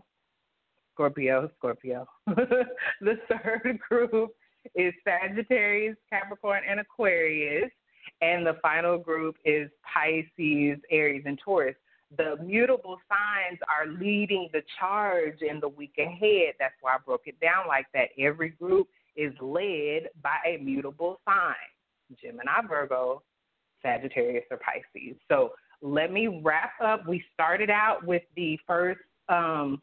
[0.95, 2.07] Scorpio, Scorpio.
[2.27, 4.31] the third group
[4.75, 7.71] is Sagittarius, Capricorn, and Aquarius.
[8.21, 11.77] And the final group is Pisces, Aries, and Taurus.
[12.17, 16.55] The mutable signs are leading the charge in the week ahead.
[16.59, 18.09] That's why I broke it down like that.
[18.19, 21.55] Every group is led by a mutable sign
[22.21, 23.23] Gemini, Virgo,
[23.83, 25.17] Sagittarius, or Pisces.
[25.29, 25.53] So
[25.83, 27.07] let me wrap up.
[27.07, 29.81] We started out with the first um,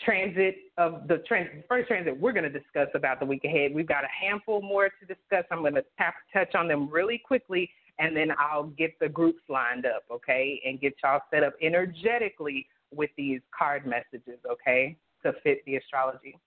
[0.00, 3.72] transit of the trans- first transit we're going to discuss about the week ahead.
[3.74, 5.44] We've got a handful more to discuss.
[5.50, 7.70] I'm going to tap, touch on them really quickly,
[8.00, 12.66] and then I'll get the groups lined up, okay, and get y'all set up energetically
[12.92, 16.38] with these card messages, okay, to fit the astrology.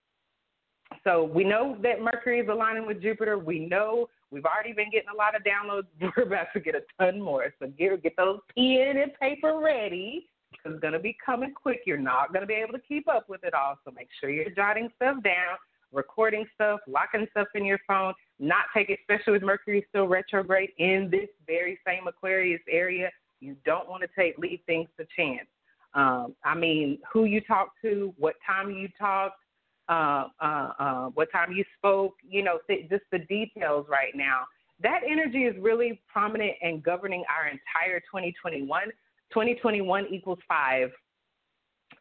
[1.03, 3.37] So we know that Mercury is aligning with Jupiter.
[3.39, 5.85] We know we've already been getting a lot of downloads.
[6.17, 7.53] We're about to get a ton more.
[7.59, 10.29] So get get those pen and paper ready
[10.65, 11.81] it's to be coming quick.
[11.85, 13.75] You're not to be able to keep up with it all.
[13.83, 15.57] So make sure you're jotting stuff down,
[15.91, 18.13] recording stuff, locking stuff in your phone.
[18.39, 23.09] Not take it, especially with Mercury still retrograde in this very same Aquarius area.
[23.39, 25.47] You don't want to take leave things to chance.
[25.93, 29.35] Um, I mean, who you talk to, what time you talked,
[29.89, 34.45] uh, uh, uh, what time you spoke, you know, th- just the details right now.
[34.81, 38.85] That energy is really prominent and governing our entire 2021.
[39.31, 40.89] 2021 equals five.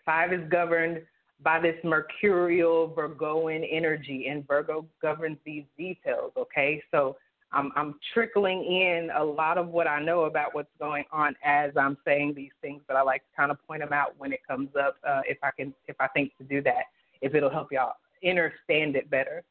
[0.04, 1.02] Five is governed
[1.42, 6.32] by this mercurial Virgoan energy, and Virgo governs these details.
[6.36, 7.16] Okay, so
[7.52, 11.72] I'm, I'm trickling in a lot of what I know about what's going on as
[11.76, 14.40] I'm saying these things, but I like to kind of point them out when it
[14.48, 16.84] comes up, uh, if I can, if I think to do that,
[17.20, 17.94] if it'll help y'all
[18.26, 19.42] understand it better.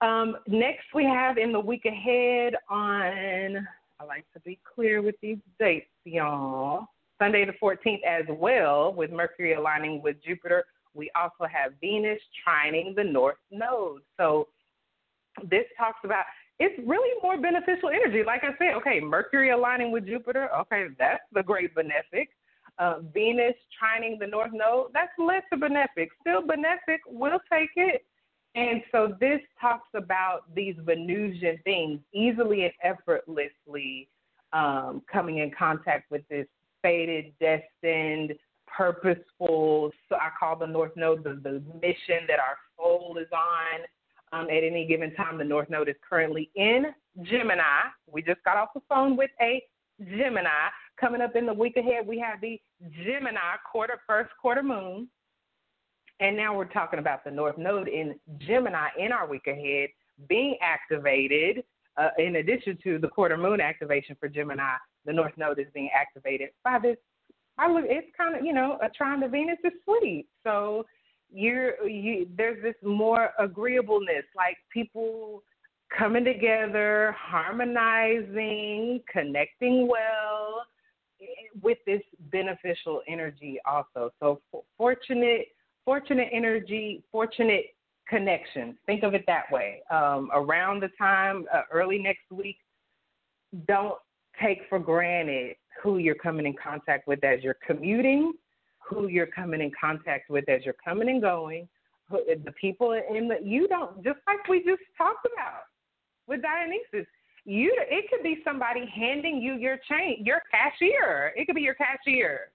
[0.00, 3.66] Um, next, we have in the week ahead on.
[4.00, 6.88] I like to be clear with these dates, y'all.
[7.18, 10.64] Sunday the 14th as well, with Mercury aligning with Jupiter.
[10.94, 14.02] We also have Venus trining the North Node.
[14.16, 14.48] So
[15.42, 16.24] this talks about
[16.60, 18.22] it's really more beneficial energy.
[18.24, 22.28] Like I said, okay, Mercury aligning with Jupiter, okay, that's the great benefic.
[22.78, 26.08] Uh, Venus trining the North Node, that's less of benefic.
[26.20, 28.04] Still benefic, we'll take it.
[28.54, 34.08] And so this talks about these Venusian things easily and effortlessly
[34.52, 36.46] um, coming in contact with this
[36.82, 38.34] fated, destined,
[38.76, 39.92] purposeful.
[40.10, 43.80] I call the North Node the, the mission that our soul is on.
[44.32, 46.86] Um, at any given time, the North Node is currently in
[47.22, 47.62] Gemini.
[48.10, 49.62] We just got off the phone with a
[50.00, 50.48] Gemini.
[51.00, 52.60] Coming up in the week ahead, we have the
[53.04, 53.38] Gemini
[53.70, 55.08] quarter, first quarter moon.
[56.20, 59.90] And now we're talking about the North Node in Gemini in our week ahead
[60.28, 61.64] being activated,
[61.96, 65.90] uh, in addition to the quarter moon activation for Gemini the North Node is being
[65.94, 66.96] activated by this.
[67.58, 70.84] I look, it's kind of you know a trine to Venus is sweet, so
[71.32, 75.42] you're you there's this more agreeableness, like people
[75.96, 80.64] coming together, harmonizing, connecting well
[81.20, 81.24] eh,
[81.62, 82.02] with this
[82.32, 84.10] beneficial energy also.
[84.20, 84.40] So
[84.76, 85.46] fortunate,
[85.84, 87.66] fortunate energy, fortunate
[88.08, 88.74] connections.
[88.86, 89.82] Think of it that way.
[89.90, 92.58] Um, around the time uh, early next week,
[93.66, 93.98] don't
[94.42, 98.32] take for granted who you're coming in contact with as you're commuting,
[98.88, 101.68] who you're coming in contact with as you're coming and going,
[102.10, 105.62] who, the people in the you don't just like we just talked about
[106.26, 107.08] with Dionysus.
[107.44, 111.32] You it could be somebody handing you your chain, your cashier.
[111.36, 112.50] It could be your cashier.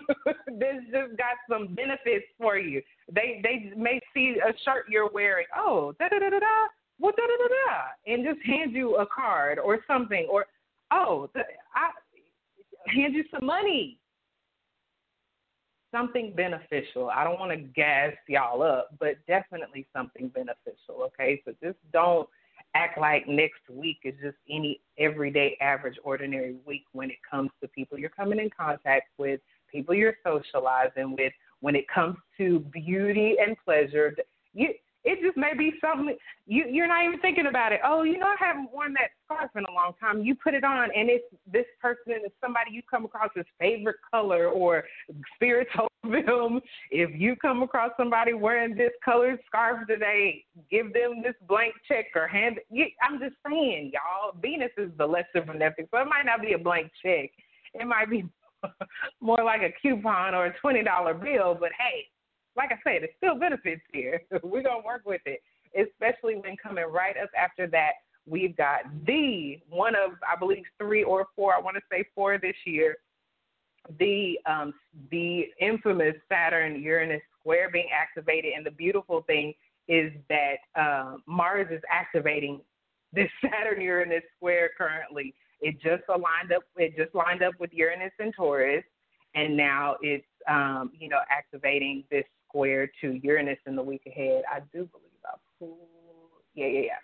[0.47, 2.82] this just got some benefits for you.
[3.11, 5.45] They they may see a shirt you're wearing.
[5.55, 6.67] Oh, da da da da da.
[7.01, 10.45] Da da da da, and just hand you a card or something, or
[10.91, 11.30] oh,
[11.73, 11.91] I
[12.95, 13.99] hand you some money.
[15.91, 17.09] Something beneficial.
[17.09, 21.03] I don't want to gas y'all up, but definitely something beneficial.
[21.07, 22.29] Okay, so just don't
[22.75, 27.67] act like next week is just any everyday, average, ordinary week when it comes to
[27.69, 29.39] people you're coming in contact with,
[29.71, 31.33] people you're socializing with.
[31.61, 34.15] When it comes to beauty and pleasure,
[34.53, 34.69] you
[35.04, 37.80] it just may be something you you're not even thinking about it.
[37.86, 40.24] Oh, you know, I haven't worn that scarf in a long time.
[40.24, 43.97] You put it on, and it's this person is somebody you come across his favorite
[44.12, 44.84] color or
[45.36, 45.72] spirits
[46.04, 46.62] film.
[46.91, 52.06] If you come across somebody wearing this colored scarf today, give them this blank check
[52.16, 52.60] or hand.
[53.02, 54.36] I'm just saying, y'all.
[54.41, 57.30] Venus is the lesser benefic, so it might not be a blank check.
[57.74, 58.26] It might be
[59.22, 61.56] more like a coupon or a twenty dollar bill.
[61.60, 62.08] But hey,
[62.60, 64.22] like I said, it's still benefits here.
[64.43, 65.41] We're gonna work with it,
[65.74, 67.93] especially when coming right up after that
[68.30, 71.53] we've got the one of I believe three or four.
[71.53, 72.97] I want to say four this year.
[73.97, 74.74] The um,
[75.10, 79.53] the infamous Saturn Uranus square being activated, and the beautiful thing
[79.88, 82.62] is that uh, Mars is activating
[83.14, 85.34] this Saturn Uranus square currently.
[85.62, 86.64] It just aligned up.
[86.78, 88.84] It just lined up with Uranus and Taurus,
[89.34, 94.43] and now it's um, you know activating this square to Uranus in the week ahead.
[94.52, 95.78] I do believe I pulled.
[96.56, 97.00] Yeah, yeah, yeah.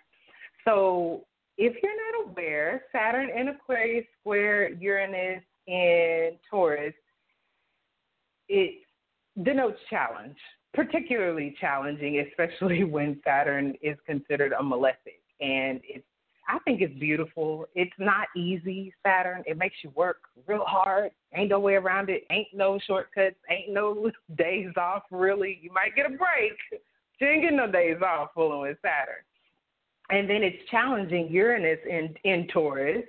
[0.64, 1.24] So
[1.56, 6.94] if you're not aware, Saturn in Aquarius square Uranus in Taurus,
[8.48, 8.82] it
[9.42, 10.36] denotes challenge,
[10.74, 15.20] particularly challenging, especially when Saturn is considered a malefic.
[15.40, 16.06] And it's
[16.48, 17.66] I think it's beautiful.
[17.74, 19.42] It's not easy, Saturn.
[19.46, 21.10] It makes you work real hard.
[21.34, 22.24] Ain't no way around it.
[22.30, 23.36] Ain't no shortcuts.
[23.50, 25.58] Ain't no days off, really.
[25.60, 26.56] You might get a break.
[27.20, 29.24] You ain't getting no days off with Saturn.
[30.10, 33.02] And then it's challenging Uranus in, in Taurus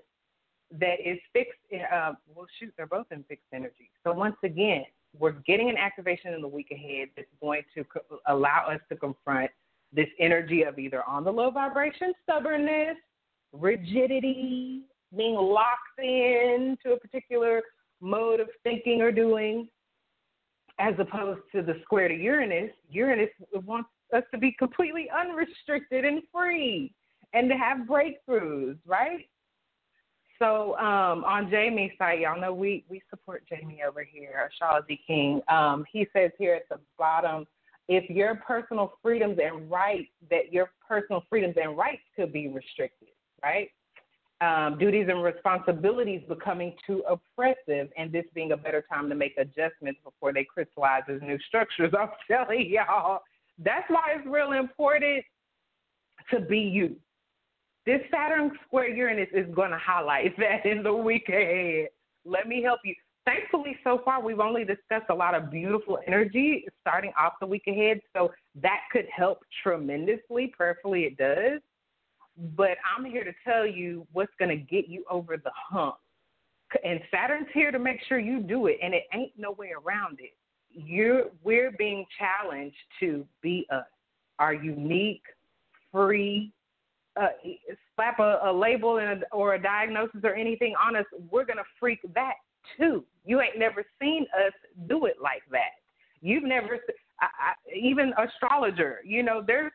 [0.79, 1.59] that is fixed.
[1.71, 3.91] Uh, well, shoot, they're both in fixed energy.
[4.03, 4.83] So once again,
[5.17, 8.95] we're getting an activation in the week ahead that's going to co- allow us to
[8.95, 9.51] confront
[9.93, 12.97] this energy of either on the low vibration stubbornness
[13.53, 14.81] rigidity,
[15.15, 17.61] being locked in to a particular
[18.01, 19.67] mode of thinking or doing,
[20.79, 22.71] as opposed to the square to Uranus.
[22.89, 23.29] Uranus
[23.65, 26.93] wants us to be completely unrestricted and free
[27.33, 29.27] and to have breakthroughs, right?
[30.39, 35.41] So um, on Jamie's site, y'all know we, we support Jamie over here, Astrology King.
[35.49, 37.47] Um, he says here at the bottom,
[37.89, 43.09] if your personal freedoms and rights, that your personal freedoms and rights could be restricted
[43.43, 43.69] right?
[44.39, 49.33] Um, duties and responsibilities becoming too oppressive, and this being a better time to make
[49.37, 51.91] adjustments before they crystallize as new structures.
[51.99, 53.21] I'm telling y'all,
[53.57, 55.23] that's why it's real important
[56.31, 56.97] to be you.
[57.87, 61.87] This Saturn square Uranus is going to highlight that in the week ahead.
[62.25, 62.93] Let me help you.
[63.25, 67.63] Thankfully, so far, we've only discussed a lot of beautiful energy starting off the week
[67.67, 68.31] ahead, so
[68.61, 70.53] that could help tremendously.
[70.55, 71.59] Prayerfully, it does
[72.55, 75.95] but I'm here to tell you what's going to get you over the hump.
[76.83, 80.19] And Saturn's here to make sure you do it, and it ain't no way around
[80.19, 80.33] it.
[80.69, 83.85] You're we're being challenged to be us,
[84.37, 85.23] our unique,
[85.91, 86.51] free.
[87.19, 87.29] Uh,
[87.95, 91.63] slap a, a label and a, or a diagnosis or anything on us, we're gonna
[91.79, 92.35] freak that
[92.77, 93.03] too.
[93.25, 94.53] You ain't never seen us
[94.87, 95.71] do it like that.
[96.21, 96.79] You've never,
[97.21, 98.99] I, I, even astrologer.
[99.05, 99.71] You know, there's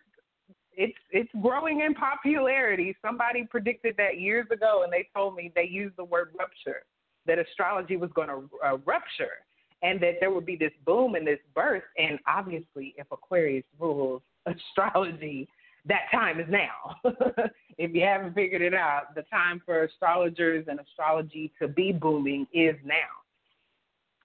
[0.76, 2.96] it's it's growing in popularity.
[3.02, 6.82] Somebody predicted that years ago, and they told me they used the word rupture,
[7.26, 9.44] that astrology was going to uh, rupture,
[9.82, 11.86] and that there would be this boom and this burst.
[11.98, 15.48] And obviously, if Aquarius rules astrology,
[15.86, 16.96] that time is now.
[17.78, 22.46] if you haven't figured it out, the time for astrologers and astrology to be booming
[22.52, 22.94] is now.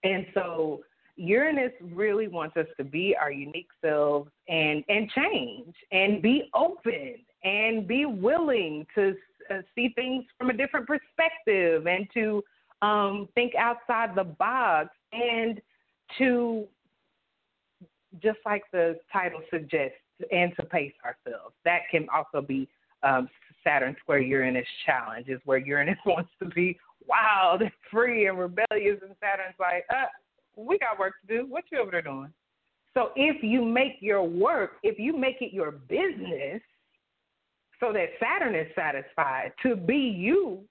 [0.03, 0.81] And so
[1.17, 7.15] Uranus really wants us to be our unique selves and and change and be open
[7.43, 9.15] and be willing to
[9.49, 12.43] uh, see things from a different perspective and to
[12.81, 15.59] um, think outside the box and
[16.17, 16.65] to
[18.21, 19.97] just like the title suggests
[20.31, 21.53] and to pace ourselves.
[21.65, 22.67] That can also be
[23.03, 23.29] um,
[23.63, 28.99] Saturn square Uranus challenge is where Uranus wants to be wild and free and rebellious
[29.01, 30.05] and Saturn's like, uh,
[30.57, 31.45] we got work to do.
[31.47, 32.33] What you over there doing?
[32.93, 36.61] So if you make your work, if you make it your business,
[37.79, 40.63] so that Saturn is satisfied to be you,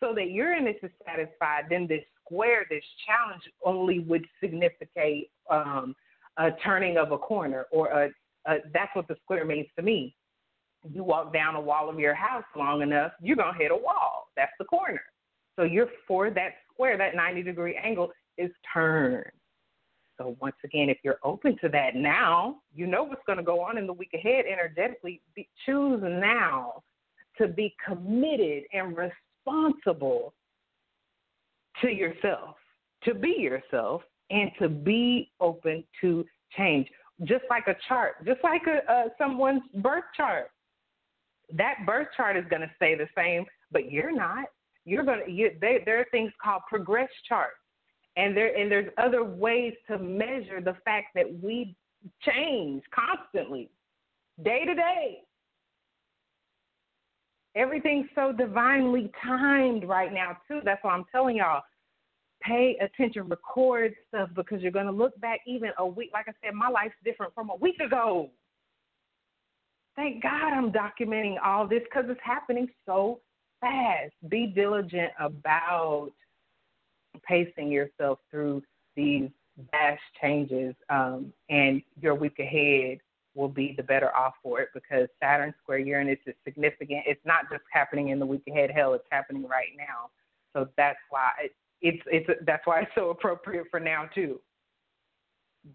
[0.00, 5.94] so that Uranus is satisfied, then this square, this challenge only would significate um,
[6.36, 8.10] a turning of a corner or a,
[8.46, 10.14] a, that's what the square means to me.
[10.92, 14.26] You walk down a wall of your house long enough, you're to hit a wall.
[14.36, 15.02] That's the corner.
[15.56, 19.30] So you're for that square, that 90 degree angle is turned.
[20.18, 23.60] So once again, if you're open to that now, you know what's going to go
[23.60, 25.20] on in the week ahead energetically.
[25.34, 26.82] Be, choose now
[27.38, 30.34] to be committed and responsible
[31.80, 32.56] to yourself,
[33.04, 36.24] to be yourself, and to be open to
[36.56, 36.88] change.
[37.24, 40.50] Just like a chart, just like a, uh, someone's birth chart.
[41.52, 44.46] That birth chart is going to stay the same, but you're not.
[44.84, 45.30] You're going to.
[45.30, 47.56] You, there are things called progress charts
[48.16, 51.74] and there and there's other ways to measure the fact that we
[52.22, 53.70] change constantly
[54.44, 55.18] day to day.
[57.54, 60.60] Everything's so divinely timed right now too.
[60.64, 61.62] That's why i'm telling y'all
[62.42, 66.10] pay attention record stuff because you're going to look back even a week.
[66.12, 68.30] Like i said my life's different from a week ago.
[69.94, 73.20] Thank God I'm documenting all this because it's happening so
[73.60, 74.12] fast.
[74.28, 76.12] Be diligent about
[77.20, 78.62] pacing yourself through
[78.96, 79.28] these
[79.70, 82.98] vast changes, um, and your week ahead
[83.34, 87.04] will be the better off for it because Saturn square Uranus is significant.
[87.06, 88.70] It's not just happening in the week ahead.
[88.70, 90.10] Hell, it's happening right now.
[90.52, 94.40] So that's why it, it's it's that's why it's so appropriate for now too.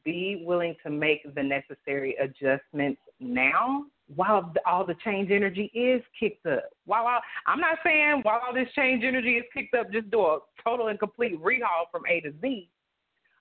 [0.03, 3.85] Be willing to make the necessary adjustments now
[4.15, 6.63] while all the change energy is kicked up.
[6.85, 10.21] While I, I'm not saying while all this change energy is kicked up, just do
[10.21, 12.69] a total and complete rehaul from A to Z.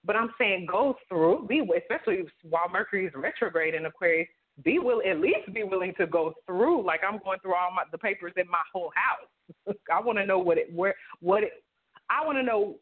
[0.05, 4.29] But I'm saying go through, be especially while Mercury is retrograde in Aquarius,
[4.65, 6.85] be will at least be willing to go through.
[6.85, 9.77] Like I'm going through all my the papers in my whole house.
[9.93, 11.65] I want to know what it where what it.
[12.11, 12.77] I want to know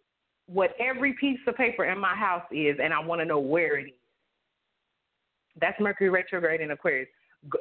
[0.47, 3.79] what every piece of paper in my house is, and I want to know where
[3.79, 3.93] it is.
[5.61, 7.09] That's Mercury retrograde in Aquarius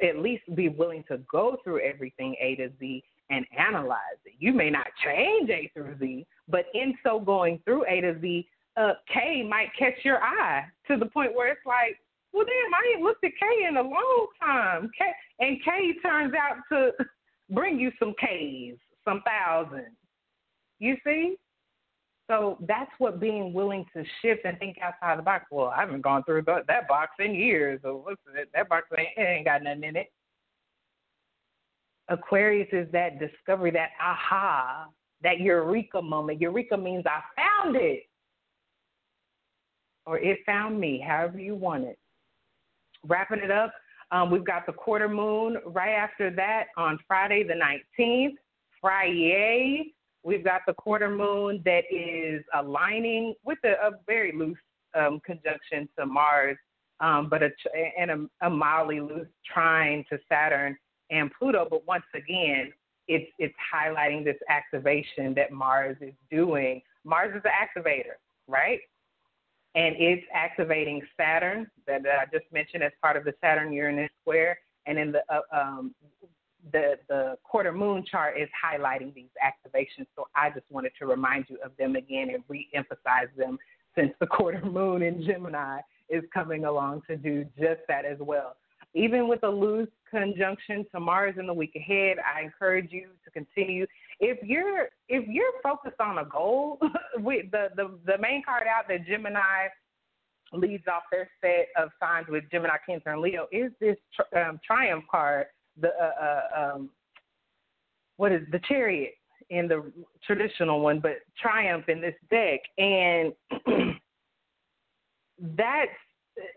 [0.02, 4.34] at least be willing to go through everything A to Z and analyze it.
[4.38, 8.48] You may not change A through Z, but in so going through A to Z,
[8.76, 11.98] uh, K might catch your eye to the point where it's like,
[12.32, 14.90] well, damn, I ain't looked at K in a long time.
[14.98, 15.04] K
[15.38, 16.90] and K turns out to
[17.50, 19.96] bring you some K's, some thousands.
[20.80, 21.36] You see?
[22.28, 25.44] So that's what being willing to shift and think outside the box.
[25.50, 27.80] Well, I haven't gone through that, that box in years.
[27.82, 28.04] So
[28.34, 28.48] it?
[28.54, 30.10] That box ain't, ain't got nothing in it.
[32.08, 34.86] Aquarius is that discovery, that aha,
[35.22, 36.40] that eureka moment.
[36.40, 38.04] Eureka means I found it.
[40.06, 41.98] Or it found me, however you want it.
[43.06, 43.72] Wrapping it up,
[44.10, 48.34] um, we've got the quarter moon right after that on Friday the 19th.
[48.80, 49.94] Friday,
[50.24, 54.58] We've got the quarter moon that is aligning with a, a very loose
[54.94, 56.56] um, conjunction to Mars,
[57.00, 57.50] um, but a,
[57.98, 60.76] and a, a mildly loose trine to Saturn
[61.10, 61.66] and Pluto.
[61.68, 62.72] But once again,
[63.06, 66.80] it's it's highlighting this activation that Mars is doing.
[67.04, 67.50] Mars is an
[67.82, 68.16] activator,
[68.48, 68.80] right?
[69.74, 74.08] And it's activating Saturn that, that I just mentioned as part of the Saturn Uranus
[74.22, 74.56] square,
[74.86, 75.94] and in the uh, um,
[76.72, 80.06] the the quarter moon chart is highlighting these activations.
[80.16, 83.58] So I just wanted to remind you of them again and re-emphasize them
[83.96, 88.56] since the quarter moon in Gemini is coming along to do just that as well.
[88.94, 93.30] Even with a loose conjunction to Mars in the week ahead, I encourage you to
[93.30, 93.86] continue.
[94.20, 96.78] If you're if you're focused on a goal,
[97.16, 99.68] with the, the the main card out that Gemini
[100.52, 103.96] leads off their set of signs with Gemini, Cancer, and Leo is this
[104.36, 105.46] um, Triumph card
[105.80, 106.90] the uh, uh, um,
[108.16, 109.14] what is the chariot
[109.50, 109.92] in the
[110.24, 113.32] traditional one, but triumph in this deck, and
[115.56, 115.90] that's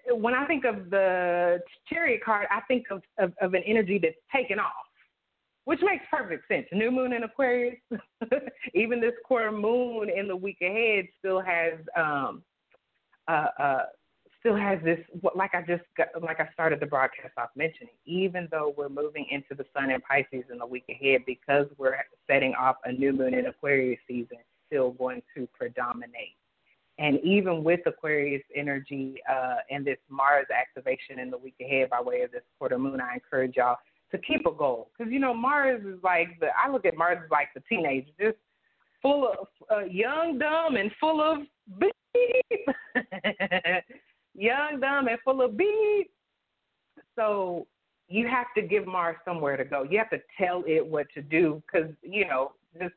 [0.10, 4.16] when I think of the chariot card, I think of, of, of an energy that's
[4.34, 4.72] taken off,
[5.66, 6.66] which makes perfect sense.
[6.72, 7.76] New moon in Aquarius,
[8.74, 12.44] even this quarter moon in the week ahead still has um,
[13.28, 13.84] uh, uh,
[14.48, 15.00] still has this
[15.36, 17.94] like I just got, like I started the broadcast off mentioning.
[18.06, 21.98] Even though we're moving into the Sun in Pisces in the week ahead, because we're
[22.28, 24.38] setting off a new moon in Aquarius season,
[24.68, 26.36] still going to predominate.
[27.00, 32.02] And even with Aquarius energy uh, and this Mars activation in the week ahead by
[32.02, 33.78] way of this quarter moon, I encourage y'all
[34.12, 37.20] to keep a goal because you know Mars is like the I look at Mars
[37.24, 38.38] as like the teenager, just
[39.02, 41.40] full of uh, young, dumb, and full of
[41.80, 42.66] beep.
[44.38, 46.08] young, dumb, and full of beef.
[47.16, 47.68] So
[48.08, 49.84] you have to give Mars somewhere to go.
[49.84, 52.94] You have to tell it what to do because, you know, just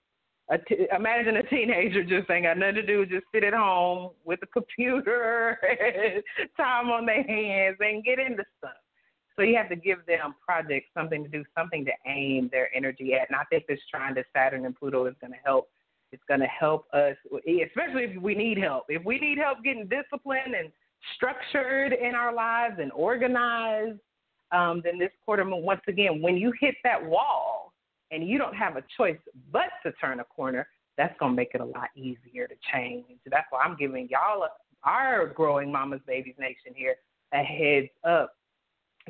[0.51, 4.11] a t- imagine a teenager just ain't got nothing to do, just sit at home
[4.25, 5.59] with a computer,
[6.57, 8.73] time on their hands, and get into stuff.
[9.37, 13.15] So you have to give them projects, something to do, something to aim their energy
[13.15, 13.29] at.
[13.31, 15.71] And I think this trine to Saturn and Pluto is going to help.
[16.13, 18.85] It's going to help us, especially if we need help.
[18.89, 20.71] If we need help getting disciplined and
[21.17, 23.99] structured in our lives and organized,
[24.53, 27.73] um, then this quarter once again, when you hit that wall
[28.11, 29.19] and you don't have a choice
[29.53, 30.67] but to turn a corner,
[30.97, 33.05] that's going to make it a lot easier to change.
[33.27, 34.47] That's why I'm giving y'all,
[34.85, 36.97] our growing Mama's Babies Nation here,
[37.33, 38.35] a heads up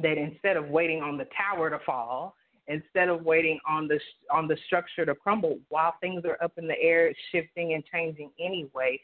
[0.03, 2.37] that instead of waiting on the tower to fall,
[2.69, 3.99] instead of waiting on the
[4.33, 8.31] on the structure to crumble while things are up in the air, shifting and changing
[8.39, 9.01] anyway,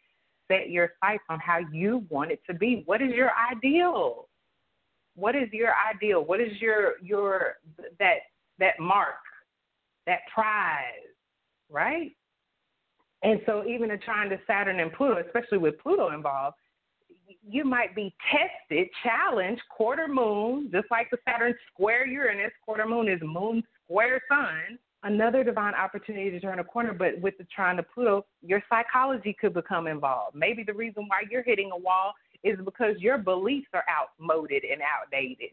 [0.49, 2.83] set your sights on how you want it to be.
[2.87, 4.29] What is your ideal?
[5.15, 6.25] What is your ideal?
[6.25, 7.55] What is your your
[7.99, 8.19] that
[8.59, 9.15] that mark,
[10.07, 10.85] that prize,
[11.71, 12.13] right?
[13.23, 16.57] And so even in trine to Saturn and Pluto, especially with Pluto involved,
[17.49, 23.09] you might be tested, challenged, quarter moon, just like the Saturn square Uranus, quarter moon
[23.09, 24.79] is moon square sun.
[25.03, 29.37] Another divine opportunity to turn a corner, but with the trine of Pluto, your psychology
[29.39, 30.35] could become involved.
[30.35, 34.81] Maybe the reason why you're hitting a wall is because your beliefs are outmoded and
[34.83, 35.51] outdated.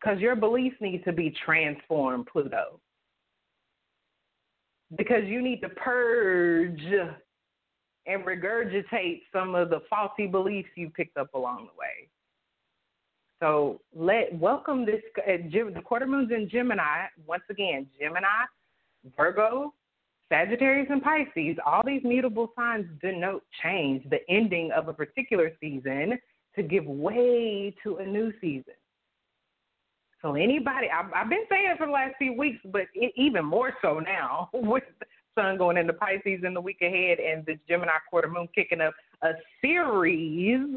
[0.00, 2.78] Because your beliefs need to be transformed, Pluto.
[4.96, 6.82] Because you need to purge
[8.06, 12.08] and regurgitate some of the faulty beliefs you picked up along the way.
[13.40, 17.86] So let welcome this uh, the quarter moons in Gemini once again.
[18.00, 18.26] Gemini,
[19.16, 19.74] Virgo,
[20.30, 21.56] Sagittarius, and Pisces.
[21.64, 26.18] All these mutable signs denote change, the ending of a particular season
[26.54, 28.72] to give way to a new season.
[30.22, 33.74] So anybody, I've, I've been saying for the last few weeks, but it, even more
[33.82, 35.06] so now with the
[35.38, 38.94] Sun going into Pisces in the week ahead and this Gemini quarter moon kicking up
[39.22, 40.74] a series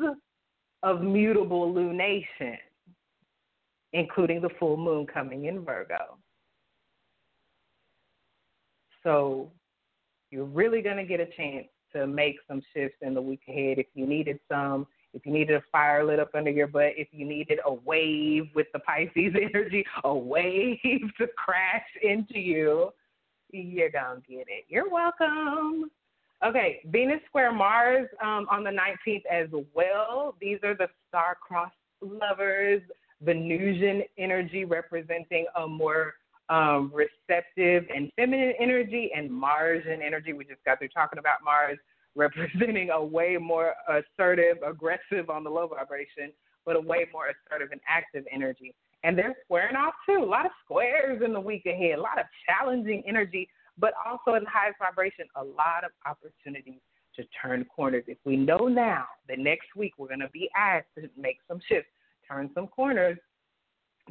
[0.83, 2.57] of mutable lunation,
[3.93, 6.17] including the full moon coming in Virgo.
[9.03, 9.51] So
[10.31, 13.79] you're really going to get a chance to make some shifts in the week ahead
[13.79, 14.85] if you needed some.
[15.13, 18.49] If you needed a fire lit up under your butt, if you needed a wave
[18.53, 22.91] with the Pisces energy, a wave to crash into you,
[23.51, 24.65] you're going to get it.
[24.67, 25.89] You're welcome.
[26.45, 30.35] Okay, Venus square Mars um, on the 19th as well.
[30.39, 32.81] These are the star-crossed lovers,
[33.21, 36.13] Venusian energy representing a more
[36.47, 40.31] um, receptive and feminine energy, and Martian energy.
[40.31, 41.77] We just got through talking about Mars
[42.15, 46.31] representing a way more assertive, aggressive on the low vibration,
[46.65, 50.23] but a way more assertive and active energy and they're squaring off too.
[50.23, 53.47] A lot of squares in the week ahead, a lot of challenging energy,
[53.79, 56.79] but also in the highest vibration, a lot of opportunities
[57.15, 58.03] to turn corners.
[58.07, 61.59] If we know now that next week we're going to be asked to make some
[61.67, 61.89] shifts,
[62.27, 63.17] turn some corners,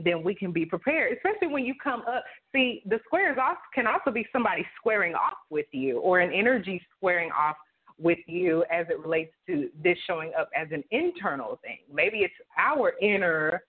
[0.02, 2.24] then we can be prepared, especially when you come up.
[2.52, 6.80] See, the squares off can also be somebody squaring off with you or an energy
[6.96, 7.56] squaring off
[7.98, 11.78] with you as it relates to this showing up as an internal thing.
[11.92, 13.62] Maybe it's our inner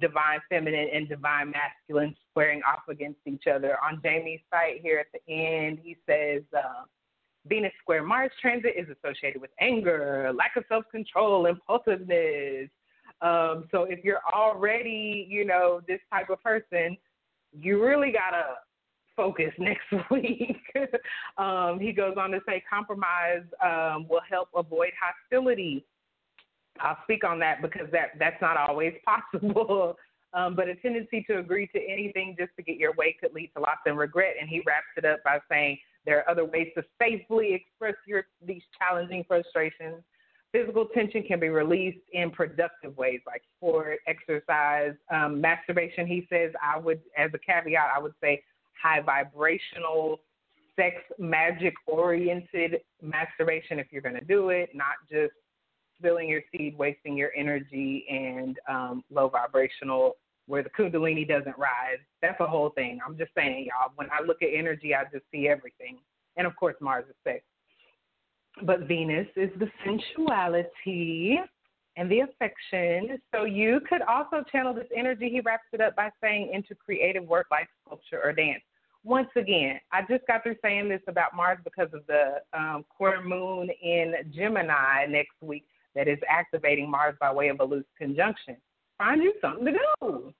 [0.00, 3.76] divine feminine and divine masculine squaring off against each other.
[3.84, 6.84] On Jamie's site here at the end, he says uh,
[7.46, 12.68] Venus square Mars transit is associated with anger, lack of self control, impulsiveness.
[13.22, 16.96] Um, so if you're already, you know, this type of person,
[17.52, 18.56] you really gotta
[19.16, 20.62] focus next week.
[21.38, 25.84] um, he goes on to say compromise um, will help avoid hostility
[26.78, 29.96] I'll speak on that because that that's not always possible.
[30.32, 33.50] Um, but a tendency to agree to anything just to get your way could lead
[33.56, 34.34] to loss and regret.
[34.40, 38.26] And he wraps it up by saying there are other ways to safely express your
[38.46, 40.02] these challenging frustrations.
[40.52, 46.06] Physical tension can be released in productive ways like sport, exercise, um, masturbation.
[46.06, 48.42] He says I would, as a caveat, I would say
[48.80, 50.20] high vibrational,
[50.74, 55.32] sex magic oriented masturbation if you're going to do it, not just
[56.00, 60.16] spilling your seed, wasting your energy, and um, low vibrational
[60.46, 62.00] where the kundalini doesn't rise.
[62.22, 62.98] That's a whole thing.
[63.06, 63.92] I'm just saying, y'all.
[63.94, 65.98] When I look at energy, I just see everything,
[66.36, 67.44] and of course, Mars is sex.
[68.62, 71.38] But Venus is the sensuality
[71.96, 73.20] and the affection.
[73.32, 75.28] So you could also channel this energy.
[75.30, 78.62] He wraps it up by saying into creative work like sculpture or dance.
[79.04, 83.22] Once again, I just got through saying this about Mars because of the um, quarter
[83.22, 85.64] moon in Gemini next week
[85.94, 88.56] that is activating Mars by way of a loose conjunction.
[88.98, 90.34] Find you something to do.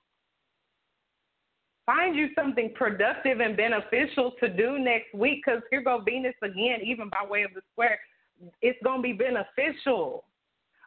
[1.87, 6.81] Find you something productive and beneficial to do next week because here go Venus again,
[6.85, 7.99] even by way of the square.
[8.63, 10.25] It's going to be beneficial.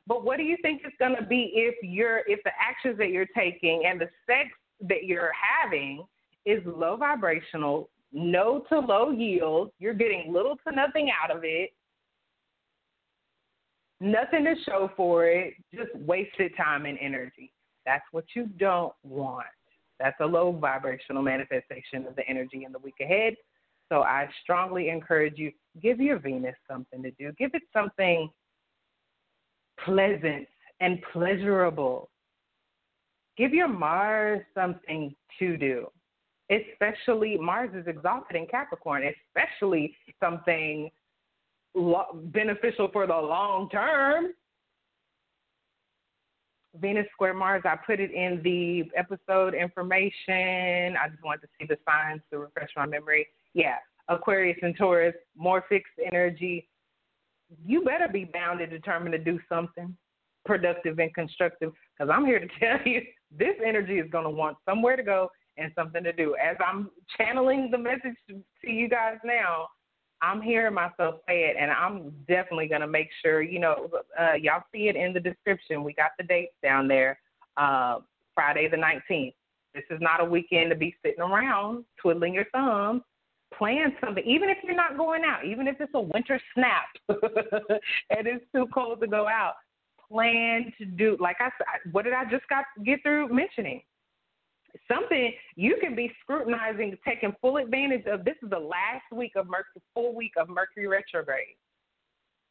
[0.07, 3.10] But what do you think it's going to be if you're if the actions that
[3.10, 4.49] you're taking and the sex
[4.81, 6.06] that you're having
[6.45, 11.72] is low vibrational, no to low yield, you're getting little to nothing out of it,
[14.03, 17.51] nothing to show for it, just wasted time and energy.
[17.85, 19.47] That's what you don't want.
[19.99, 23.35] That's a low vibrational manifestation of the energy in the week ahead.
[23.89, 25.51] So I strongly encourage you
[25.81, 27.31] give your Venus something to do.
[27.38, 28.30] Give it something
[29.85, 30.47] pleasant
[30.80, 32.09] and pleasurable.
[33.38, 35.88] Give your Mars something to do.
[36.49, 39.03] Especially Mars is exalted in Capricorn,
[39.35, 40.89] especially something
[41.75, 44.27] beneficial for the long term.
[46.79, 50.95] Venus square Mars, I put it in the episode information.
[50.97, 53.27] I just wanted to see the signs to refresh my memory.
[53.53, 53.75] Yeah,
[54.07, 56.67] Aquarius and Taurus, more fixed energy.
[57.63, 59.95] you better be bound and determined to do something
[60.45, 63.01] productive and constructive because I'm here to tell you
[63.31, 66.35] this energy is going to want somewhere to go and something to do.
[66.43, 69.67] As I'm channeling the message to you guys now,
[70.23, 74.33] I'm hearing myself say it, and I'm definitely going to make sure, you know, uh,
[74.41, 75.83] y'all see it in the description.
[75.83, 77.19] We got the dates down there
[77.57, 77.97] uh,
[78.33, 79.33] Friday the 19th.
[79.75, 83.01] This is not a weekend to be sitting around twiddling your thumbs.
[83.57, 88.25] Plan something, even if you're not going out, even if it's a winter snap and
[88.25, 89.55] it's too cold to go out.
[90.09, 93.81] Plan to do, like I said, what did I just got get through mentioning?
[94.91, 98.25] Something you can be scrutinizing, taking full advantage of.
[98.25, 101.55] This is the last week of Mercury, full week of Mercury retrograde.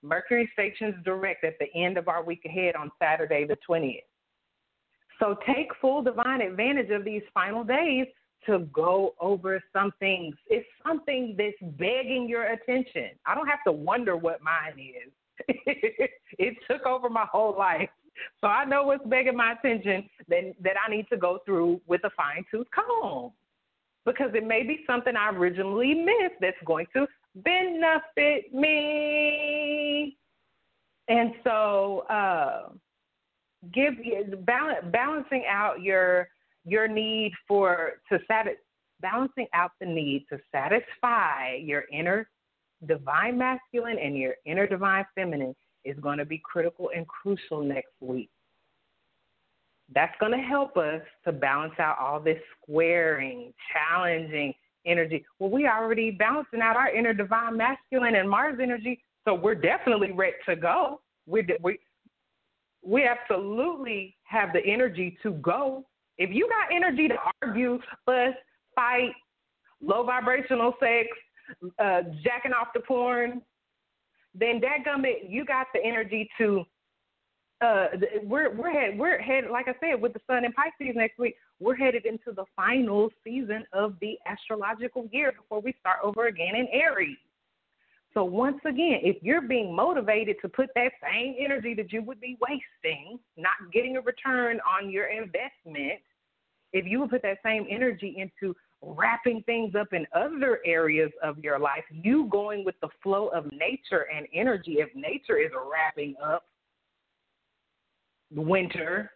[0.02, 4.02] Mercury stations direct at the end of our week ahead on Saturday the 20th.
[5.20, 8.06] So take full divine advantage of these final days
[8.46, 10.34] to go over some things.
[10.48, 13.10] It's something that's begging your attention.
[13.24, 15.12] I don't have to wonder what mine is.
[16.38, 17.88] it took over my whole life.
[18.40, 22.02] So I know what's begging my attention that, that I need to go through with
[22.04, 23.32] a fine tooth comb
[24.04, 30.16] because it may be something I originally missed that's going to benefit me.
[31.08, 32.68] And so, uh,
[33.72, 33.94] give
[34.44, 36.28] balancing out your
[36.64, 38.58] your need for to satisfy
[39.00, 42.28] balancing out the need to satisfy your inner
[42.86, 45.54] divine masculine and your inner divine feminine
[45.84, 48.30] is going to be critical and crucial next week.
[49.94, 54.54] That's going to help us to balance out all this squaring, challenging
[54.86, 55.24] energy.
[55.38, 60.12] Well, we already balancing out our inner divine masculine and Mars energy, so we're definitely
[60.12, 61.00] ready to go.
[61.26, 61.78] We we
[62.84, 65.84] we absolutely have the energy to go.
[66.18, 68.34] If you got energy to argue, fuss,
[68.74, 69.12] fight,
[69.80, 71.08] low vibrational sex,
[71.78, 73.42] uh, jacking off the porn,
[74.34, 76.64] then that gummit, you got the energy to.
[77.60, 77.86] Uh,
[78.24, 81.36] we're we're head we're headed like I said with the sun in Pisces next week.
[81.60, 86.56] We're headed into the final season of the astrological year before we start over again
[86.56, 87.18] in Aries.
[88.14, 92.20] So once again, if you're being motivated to put that same energy that you would
[92.20, 96.00] be wasting, not getting a return on your investment,
[96.72, 101.38] if you would put that same energy into wrapping things up in other areas of
[101.38, 104.76] your life, you going with the flow of nature and energy.
[104.78, 106.44] If nature is wrapping up
[108.34, 109.12] winter,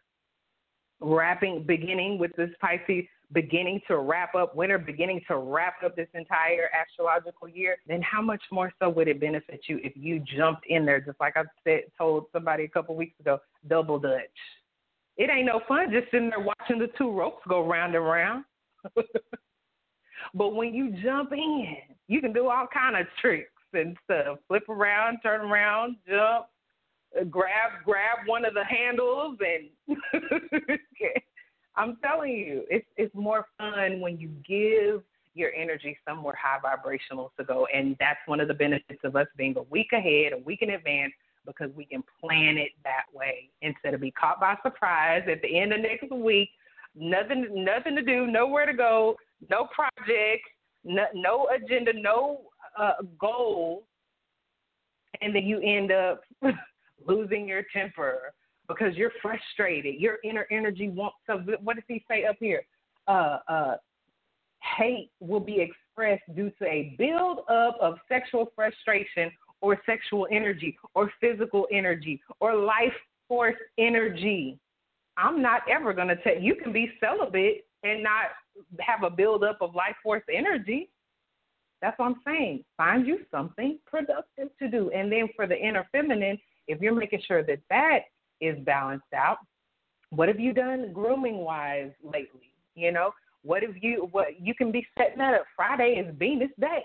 [1.01, 6.09] wrapping, beginning with this Pisces, beginning to wrap up winter, beginning to wrap up this
[6.15, 10.65] entire astrological year, then how much more so would it benefit you if you jumped
[10.69, 13.39] in there, just like I said, told somebody a couple weeks ago,
[13.69, 14.21] double dutch.
[15.17, 18.45] It ain't no fun just sitting there watching the two ropes go round and round.
[20.35, 21.77] But when you jump in,
[22.09, 24.39] you can do all kind of tricks and stuff.
[24.49, 26.47] Flip around, turn around, jump,
[27.19, 29.99] uh, grab grab one of the handles, and
[31.77, 35.03] I'm telling you, it's it's more fun when you give
[35.35, 39.27] your energy somewhere high vibrational to go, and that's one of the benefits of us
[39.37, 41.13] being a week ahead, a week in advance,
[41.45, 45.59] because we can plan it that way instead of be caught by surprise at the
[45.59, 46.51] end of next week.
[46.99, 49.17] Nothing, nothing to do, nowhere to go
[49.51, 50.49] no projects,
[50.85, 52.43] no, no agenda, no
[52.79, 53.85] uh, goal,
[55.21, 56.23] and then you end up
[57.07, 58.33] losing your temper
[58.69, 59.97] because you're frustrated.
[60.01, 61.37] Your inner energy wants to.
[61.63, 62.63] What does he say up here?
[63.09, 63.77] Uh, uh,
[64.79, 69.31] hate will be expressed due to a build up of sexual frustration
[69.61, 72.93] or sexual energy or physical energy or life
[73.29, 74.59] force energy.
[75.17, 78.27] I'm not ever going to tell you can be celibate and not
[78.81, 80.91] have a buildup of life force energy.
[81.83, 82.65] That's what I'm saying.
[82.77, 84.91] Find you something productive to do.
[84.91, 86.39] And then for the inner feminine,
[86.69, 88.01] if you're making sure that that
[88.41, 89.39] is balanced out,
[90.11, 92.53] what have you done grooming wise lately?
[92.75, 93.13] You know,
[93.43, 95.45] what have you, what you can be setting that up.
[95.55, 96.85] Friday is Venus Day.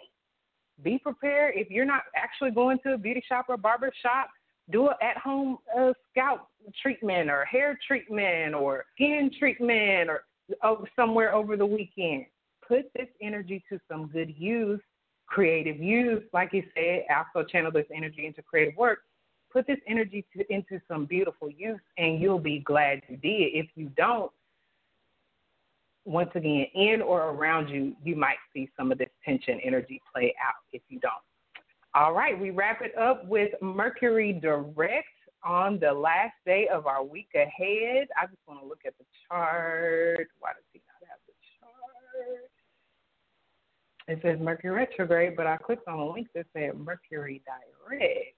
[0.83, 1.53] Be prepared.
[1.55, 4.29] If you're not actually going to a beauty shop or barber shop,
[4.71, 6.47] do an at home uh, scalp
[6.81, 10.23] treatment or hair treatment or skin treatment or
[10.95, 12.25] somewhere over the weekend.
[12.67, 14.81] Put this energy to some good use,
[15.25, 16.23] creative use.
[16.33, 18.99] Like you said, also channel this energy into creative work.
[19.51, 23.49] Put this energy to, into some beautiful use, and you'll be glad you did.
[23.53, 24.31] If you don't,
[26.05, 30.33] once again, in or around you, you might see some of this tension energy play
[30.43, 31.13] out if you don't.
[31.93, 35.07] All right, we wrap it up with Mercury direct
[35.43, 38.07] on the last day of our week ahead.
[38.19, 40.27] I just want to look at the chart.
[40.39, 42.51] Why does he not have the chart?
[44.07, 48.35] It says Mercury retrograde, but I clicked on a link that said Mercury direct.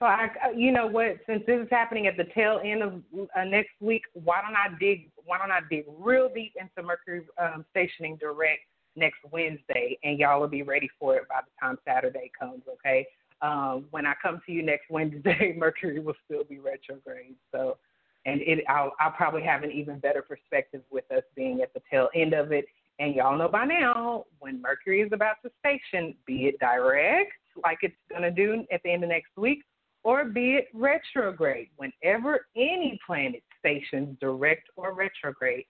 [0.00, 1.18] So I, you know what?
[1.26, 3.02] Since this is happening at the tail end of
[3.36, 5.10] uh, next week, why don't I dig?
[5.26, 8.62] Why don't I dig real deep into Mercury um, stationing direct
[8.96, 12.62] next Wednesday, and y'all will be ready for it by the time Saturday comes.
[12.72, 13.06] Okay.
[13.42, 17.36] Um, when I come to you next Wednesday, Mercury will still be retrograde.
[17.52, 17.78] So,
[18.26, 21.80] and it, I'll, I'll probably have an even better perspective with us being at the
[21.90, 22.66] tail end of it.
[22.98, 27.78] And y'all know by now, when Mercury is about to station, be it direct, like
[27.82, 29.62] it's going to do at the end of next week,
[30.02, 31.68] or be it retrograde.
[31.76, 35.64] Whenever any planet stations direct or retrograde,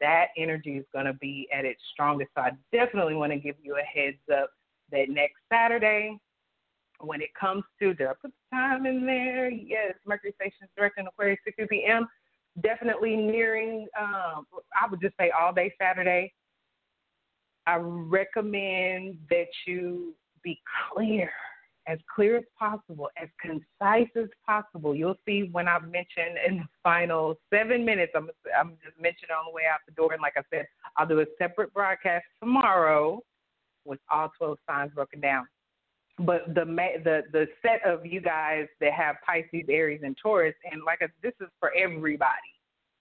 [0.00, 2.30] that energy is going to be at its strongest.
[2.34, 4.50] So I definitely want to give you a heads up
[4.90, 6.18] that next Saturday,
[7.02, 9.50] when it comes to, did I put the time in there?
[9.50, 12.06] Yes, Mercury stations direct in Aquarius, 6 p.m.
[12.62, 14.46] Definitely nearing, um,
[14.80, 16.32] I would just say all day Saturday.
[17.66, 20.60] I recommend that you be
[20.92, 21.30] clear
[21.88, 24.94] as clear as possible, as concise as possible.
[24.94, 29.46] You'll see when I mention in the final seven minutes, I'm, I'm just mentioning on
[29.50, 30.12] the way out the door.
[30.12, 30.66] And like I said,
[30.96, 33.20] I'll do a separate broadcast tomorrow
[33.84, 35.46] with all 12 signs broken down.
[36.18, 36.64] But the
[37.04, 41.06] the the set of you guys that have Pisces, Aries, and Taurus, and like I,
[41.22, 42.30] this is for everybody,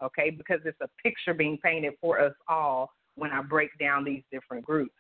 [0.02, 0.30] okay?
[0.30, 4.66] Because it's a picture being painted for us all when I break down these different
[4.66, 4.96] groups.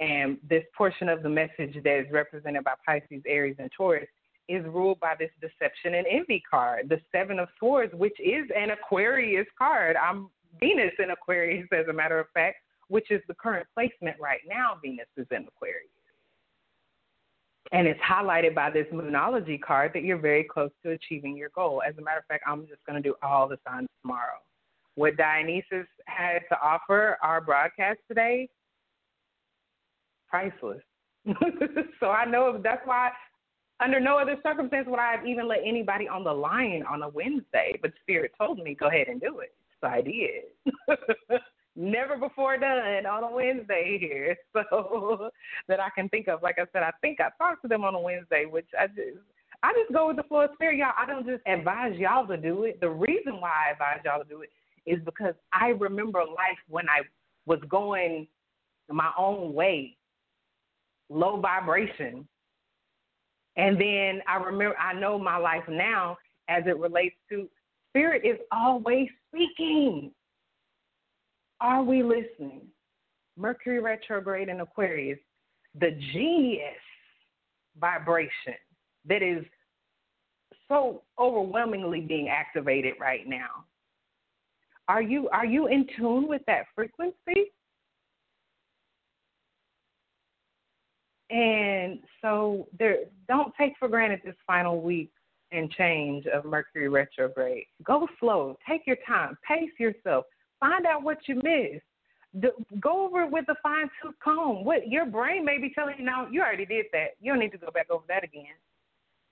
[0.00, 4.08] And this portion of the message that is represented by Pisces, Aries, and Taurus
[4.48, 8.70] is ruled by this deception and envy card, the Seven of Swords, which is an
[8.70, 9.96] Aquarius card.
[9.96, 10.28] I'm
[10.60, 12.56] Venus in Aquarius, as a matter of fact,
[12.88, 14.76] which is the current placement right now.
[14.82, 15.88] Venus is in Aquarius.
[17.74, 21.82] And it's highlighted by this Moonology card that you're very close to achieving your goal.
[21.86, 24.38] As a matter of fact, I'm just going to do all the signs tomorrow.
[24.94, 28.48] What Dionysus had to offer our broadcast today
[30.28, 30.82] priceless.
[31.98, 33.10] so I know that's why,
[33.80, 37.08] under no other circumstance would I have even let anybody on the line on a
[37.08, 37.76] Wednesday.
[37.82, 40.44] But Spirit told me go ahead and do it, so I did.
[41.76, 45.30] Never before done on a Wednesday here, so
[45.66, 46.42] that I can think of.
[46.42, 49.18] Like I said, I think I talked to them on a Wednesday, which I just
[49.62, 50.92] I just go with the flow of spirit, y'all.
[50.96, 52.80] I don't just advise y'all to do it.
[52.80, 54.50] The reason why I advise y'all to do it
[54.86, 57.00] is because I remember life when I
[57.46, 58.28] was going
[58.90, 59.96] my own way
[61.10, 62.26] low vibration.
[63.56, 66.16] And then I remember, I know my life now
[66.48, 67.48] as it relates to
[67.90, 70.10] spirit is always speaking.
[71.60, 72.62] Are we listening?
[73.36, 75.18] Mercury retrograde in Aquarius,
[75.78, 76.74] the genius
[77.80, 78.54] vibration
[79.06, 79.44] that is
[80.68, 83.64] so overwhelmingly being activated right now.
[84.88, 87.52] Are you are you in tune with that frequency?
[91.30, 92.98] And so there
[93.28, 95.10] don't take for granted this final week
[95.52, 97.64] and change of Mercury retrograde.
[97.82, 100.26] Go slow, take your time, pace yourself,
[100.64, 101.84] find out what you missed.
[102.80, 104.64] go over it with a fine tooth comb.
[104.64, 107.08] What your brain may be telling you now, you already did that.
[107.20, 108.56] You don't need to go back over that again.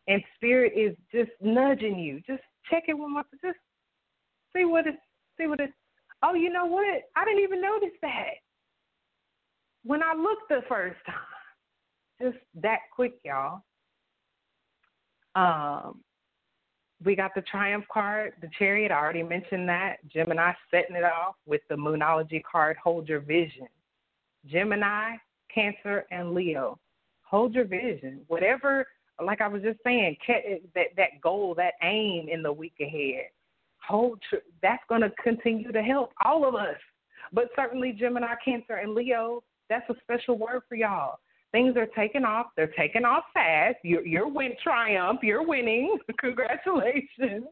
[0.09, 2.20] And spirit is just nudging you.
[2.26, 3.24] Just check it one more.
[3.42, 3.59] Just
[4.54, 4.96] see what it.
[5.38, 5.72] See what it.
[6.22, 7.02] Oh, you know what?
[7.16, 8.34] I didn't even notice that
[9.84, 11.14] when I looked the first time
[12.20, 13.62] just that quick, y'all.
[15.34, 16.02] Um,
[17.04, 18.92] we got the Triumph card, the Chariot.
[18.92, 19.96] I already mentioned that.
[20.08, 23.68] Gemini setting it off with the Moonology card, Hold Your Vision.
[24.46, 25.16] Gemini,
[25.52, 26.78] Cancer, and Leo.
[27.22, 28.20] Hold your vision.
[28.28, 28.86] Whatever,
[29.24, 30.16] like I was just saying,
[30.74, 33.26] that that goal, that aim in the week ahead.
[33.86, 34.20] Hold.
[34.62, 36.76] That's going to continue to help all of us.
[37.32, 39.42] But certainly Gemini, Cancer, and Leo.
[39.70, 41.20] That's a special word for y'all.
[41.52, 42.46] Things are taking off.
[42.56, 43.76] They're taking off fast.
[43.84, 45.20] You're, you're win triumph.
[45.22, 45.98] You're winning.
[46.18, 47.44] Congratulations.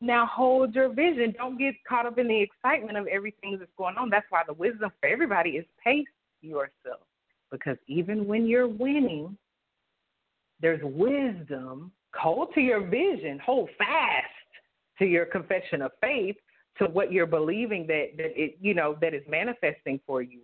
[0.00, 1.32] Now hold your vision.
[1.38, 4.10] Don't get caught up in the excitement of everything that's going on.
[4.10, 6.04] That's why the wisdom for everybody is pace
[6.40, 7.06] yourself.
[7.52, 9.36] Because even when you're winning,
[10.60, 11.92] there's wisdom.
[12.16, 13.38] Hold to your vision.
[13.44, 14.26] Hold fast
[14.98, 16.36] to your confession of faith,
[16.78, 20.40] to what you're believing that, that it you know that is manifesting for you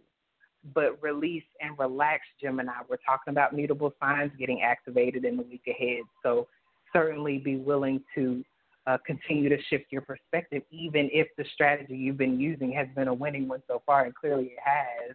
[0.75, 2.73] but release and relax Gemini.
[2.89, 6.03] We're talking about mutable signs getting activated in the week ahead.
[6.23, 6.49] So
[6.93, 8.45] certainly be willing to
[8.87, 13.09] uh, continue to shift your perspective, even if the strategy you've been using has been
[13.09, 15.15] a winning one so far, and clearly it has.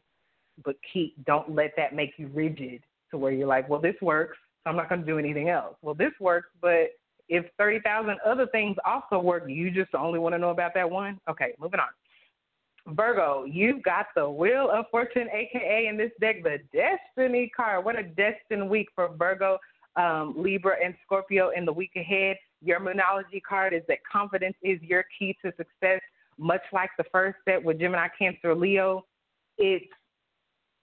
[0.64, 4.38] But keep, don't let that make you rigid to where you're like, well, this works,
[4.64, 5.76] so I'm not going to do anything else.
[5.82, 6.91] Well, this works, but
[7.30, 11.20] if 30,000 other things also work, you just only want to know about that one?
[11.28, 11.88] Okay, moving on.
[12.88, 17.86] Virgo, you've got the Wheel of Fortune, aka in this deck, the Destiny card.
[17.86, 19.58] What a destined week for Virgo.
[19.96, 22.38] um, Libra and Scorpio in the week ahead.
[22.62, 26.02] Your Moonology card is that confidence is your key to success.
[26.38, 29.06] Much like the first set with Gemini, Cancer, Leo,
[29.58, 29.86] it's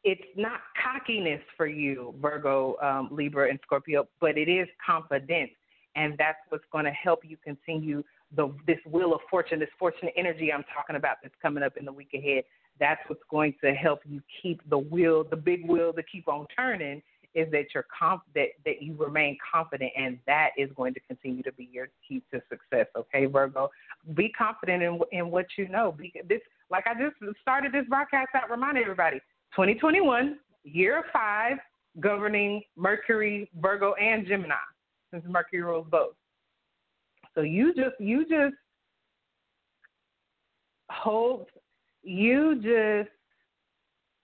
[0.03, 5.51] it's not cockiness for you, Virgo, um, Libra, and Scorpio, but it is confidence,
[5.95, 8.03] and that's what's going to help you continue
[8.37, 11.85] the this wheel of fortune, this fortunate energy I'm talking about that's coming up in
[11.85, 12.45] the week ahead.
[12.79, 16.47] That's what's going to help you keep the wheel, the big wheel, to keep on
[16.57, 17.03] turning.
[17.33, 21.45] Is that you're conf- that that you remain confident, and that is going to continue
[21.45, 22.87] to be your key to success.
[22.97, 23.71] Okay, Virgo,
[24.15, 25.93] be confident in in what you know.
[25.93, 26.41] Be, this,
[26.71, 29.19] like I just started this broadcast out, reminding everybody,
[29.55, 31.59] 2021, year five,
[32.01, 34.55] governing Mercury, Virgo, and Gemini,
[35.13, 36.15] since Mercury rules both.
[37.35, 38.55] So you just you just
[40.91, 41.47] hold
[42.03, 43.11] you just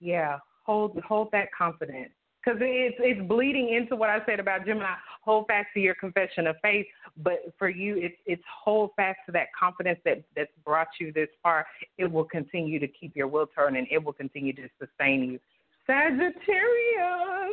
[0.01, 2.11] yeah hold hold that confidence
[2.47, 4.95] because it's it's bleeding into what I said about Gemini.
[5.23, 9.33] Hold fast to your confession of faith, but for you, it's it's hold fast to
[9.33, 11.67] that confidence that that's brought you this far.
[11.99, 13.87] It will continue to keep your wheel turning.
[13.91, 15.41] It will continue to sustain you.
[15.87, 16.35] Sagittarius,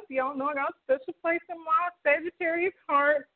[0.10, 3.28] y'all know I got a special place in my Sagittarius heart.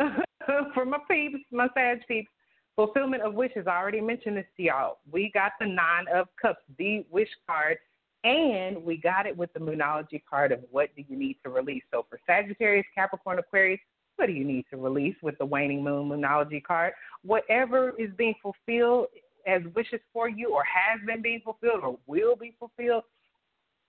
[0.74, 2.30] for my peeps, my Sag peeps.
[2.76, 3.66] Fulfillment of wishes.
[3.66, 4.98] I already mentioned this to y'all.
[5.10, 7.76] We got the Nine of Cups, the wish card,
[8.24, 11.82] and we got it with the Moonology card of what do you need to release.
[11.90, 13.80] So for Sagittarius, Capricorn, Aquarius,
[14.16, 16.92] what do you need to release with the Waning Moon Moonology card?
[17.22, 19.06] Whatever is being fulfilled
[19.46, 23.02] as wishes for you, or has been being fulfilled, or will be fulfilled,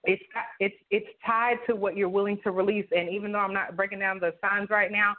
[0.06, 0.24] it's
[0.60, 2.88] it's it's tied to what you're willing to release.
[2.96, 5.14] And even though I'm not breaking down the signs right now,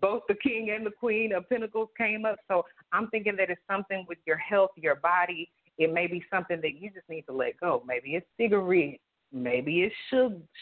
[0.00, 2.36] both the king and the queen of pentacles came up.
[2.48, 5.50] So I'm thinking that it's something with your health, your body.
[5.78, 7.82] It may be something that you just need to let go.
[7.86, 9.02] Maybe it's cigarettes.
[9.32, 9.94] Maybe it's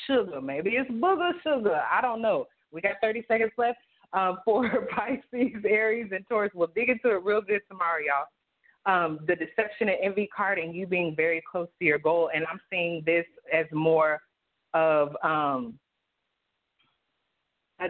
[0.06, 0.40] sugar.
[0.40, 1.82] Maybe it's booger sugar.
[1.90, 2.46] I don't know.
[2.72, 3.78] We got 30 seconds left
[4.12, 6.52] um, for Pisces, Aries, and Taurus.
[6.54, 8.26] We'll dig into it real good tomorrow, y'all.
[8.84, 12.30] Um, the deception and envy card and you being very close to your goal.
[12.34, 14.20] And I'm seeing this as more
[14.74, 15.78] of um,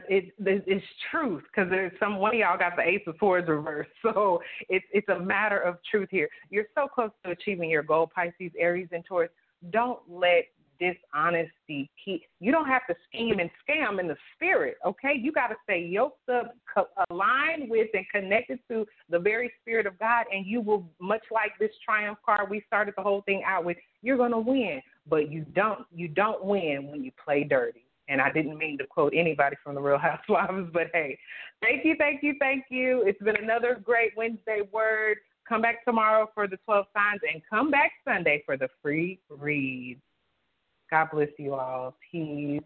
[0.09, 3.49] it, it, it's truth because there's some one of y'all got the ace of swords
[3.49, 3.91] reversed.
[4.03, 6.29] So it's it's a matter of truth here.
[6.51, 9.31] You're so close to achieving your goal, Pisces, Aries, and Taurus.
[9.71, 10.47] Don't let
[10.83, 12.23] dishonesty keep.
[12.41, 14.77] You don't have to scheme and scam in the spirit.
[14.85, 19.53] Okay, you got to stay yoked up, co- aligned with, and connected to the very
[19.61, 23.23] spirit of God, and you will much like this triumph card we started the whole
[23.23, 23.77] thing out with.
[24.03, 27.85] You're gonna win, but you don't you don't win when you play dirty.
[28.13, 31.19] And I didn't mean to quote anybody from the Real Housewives, but hey,
[31.63, 33.03] thank you, thank you, thank you.
[33.07, 35.17] It's been another great Wednesday word.
[35.49, 39.99] Come back tomorrow for the 12 signs and come back Sunday for the free read.
[40.91, 41.97] God bless you all.
[42.11, 42.61] Peace.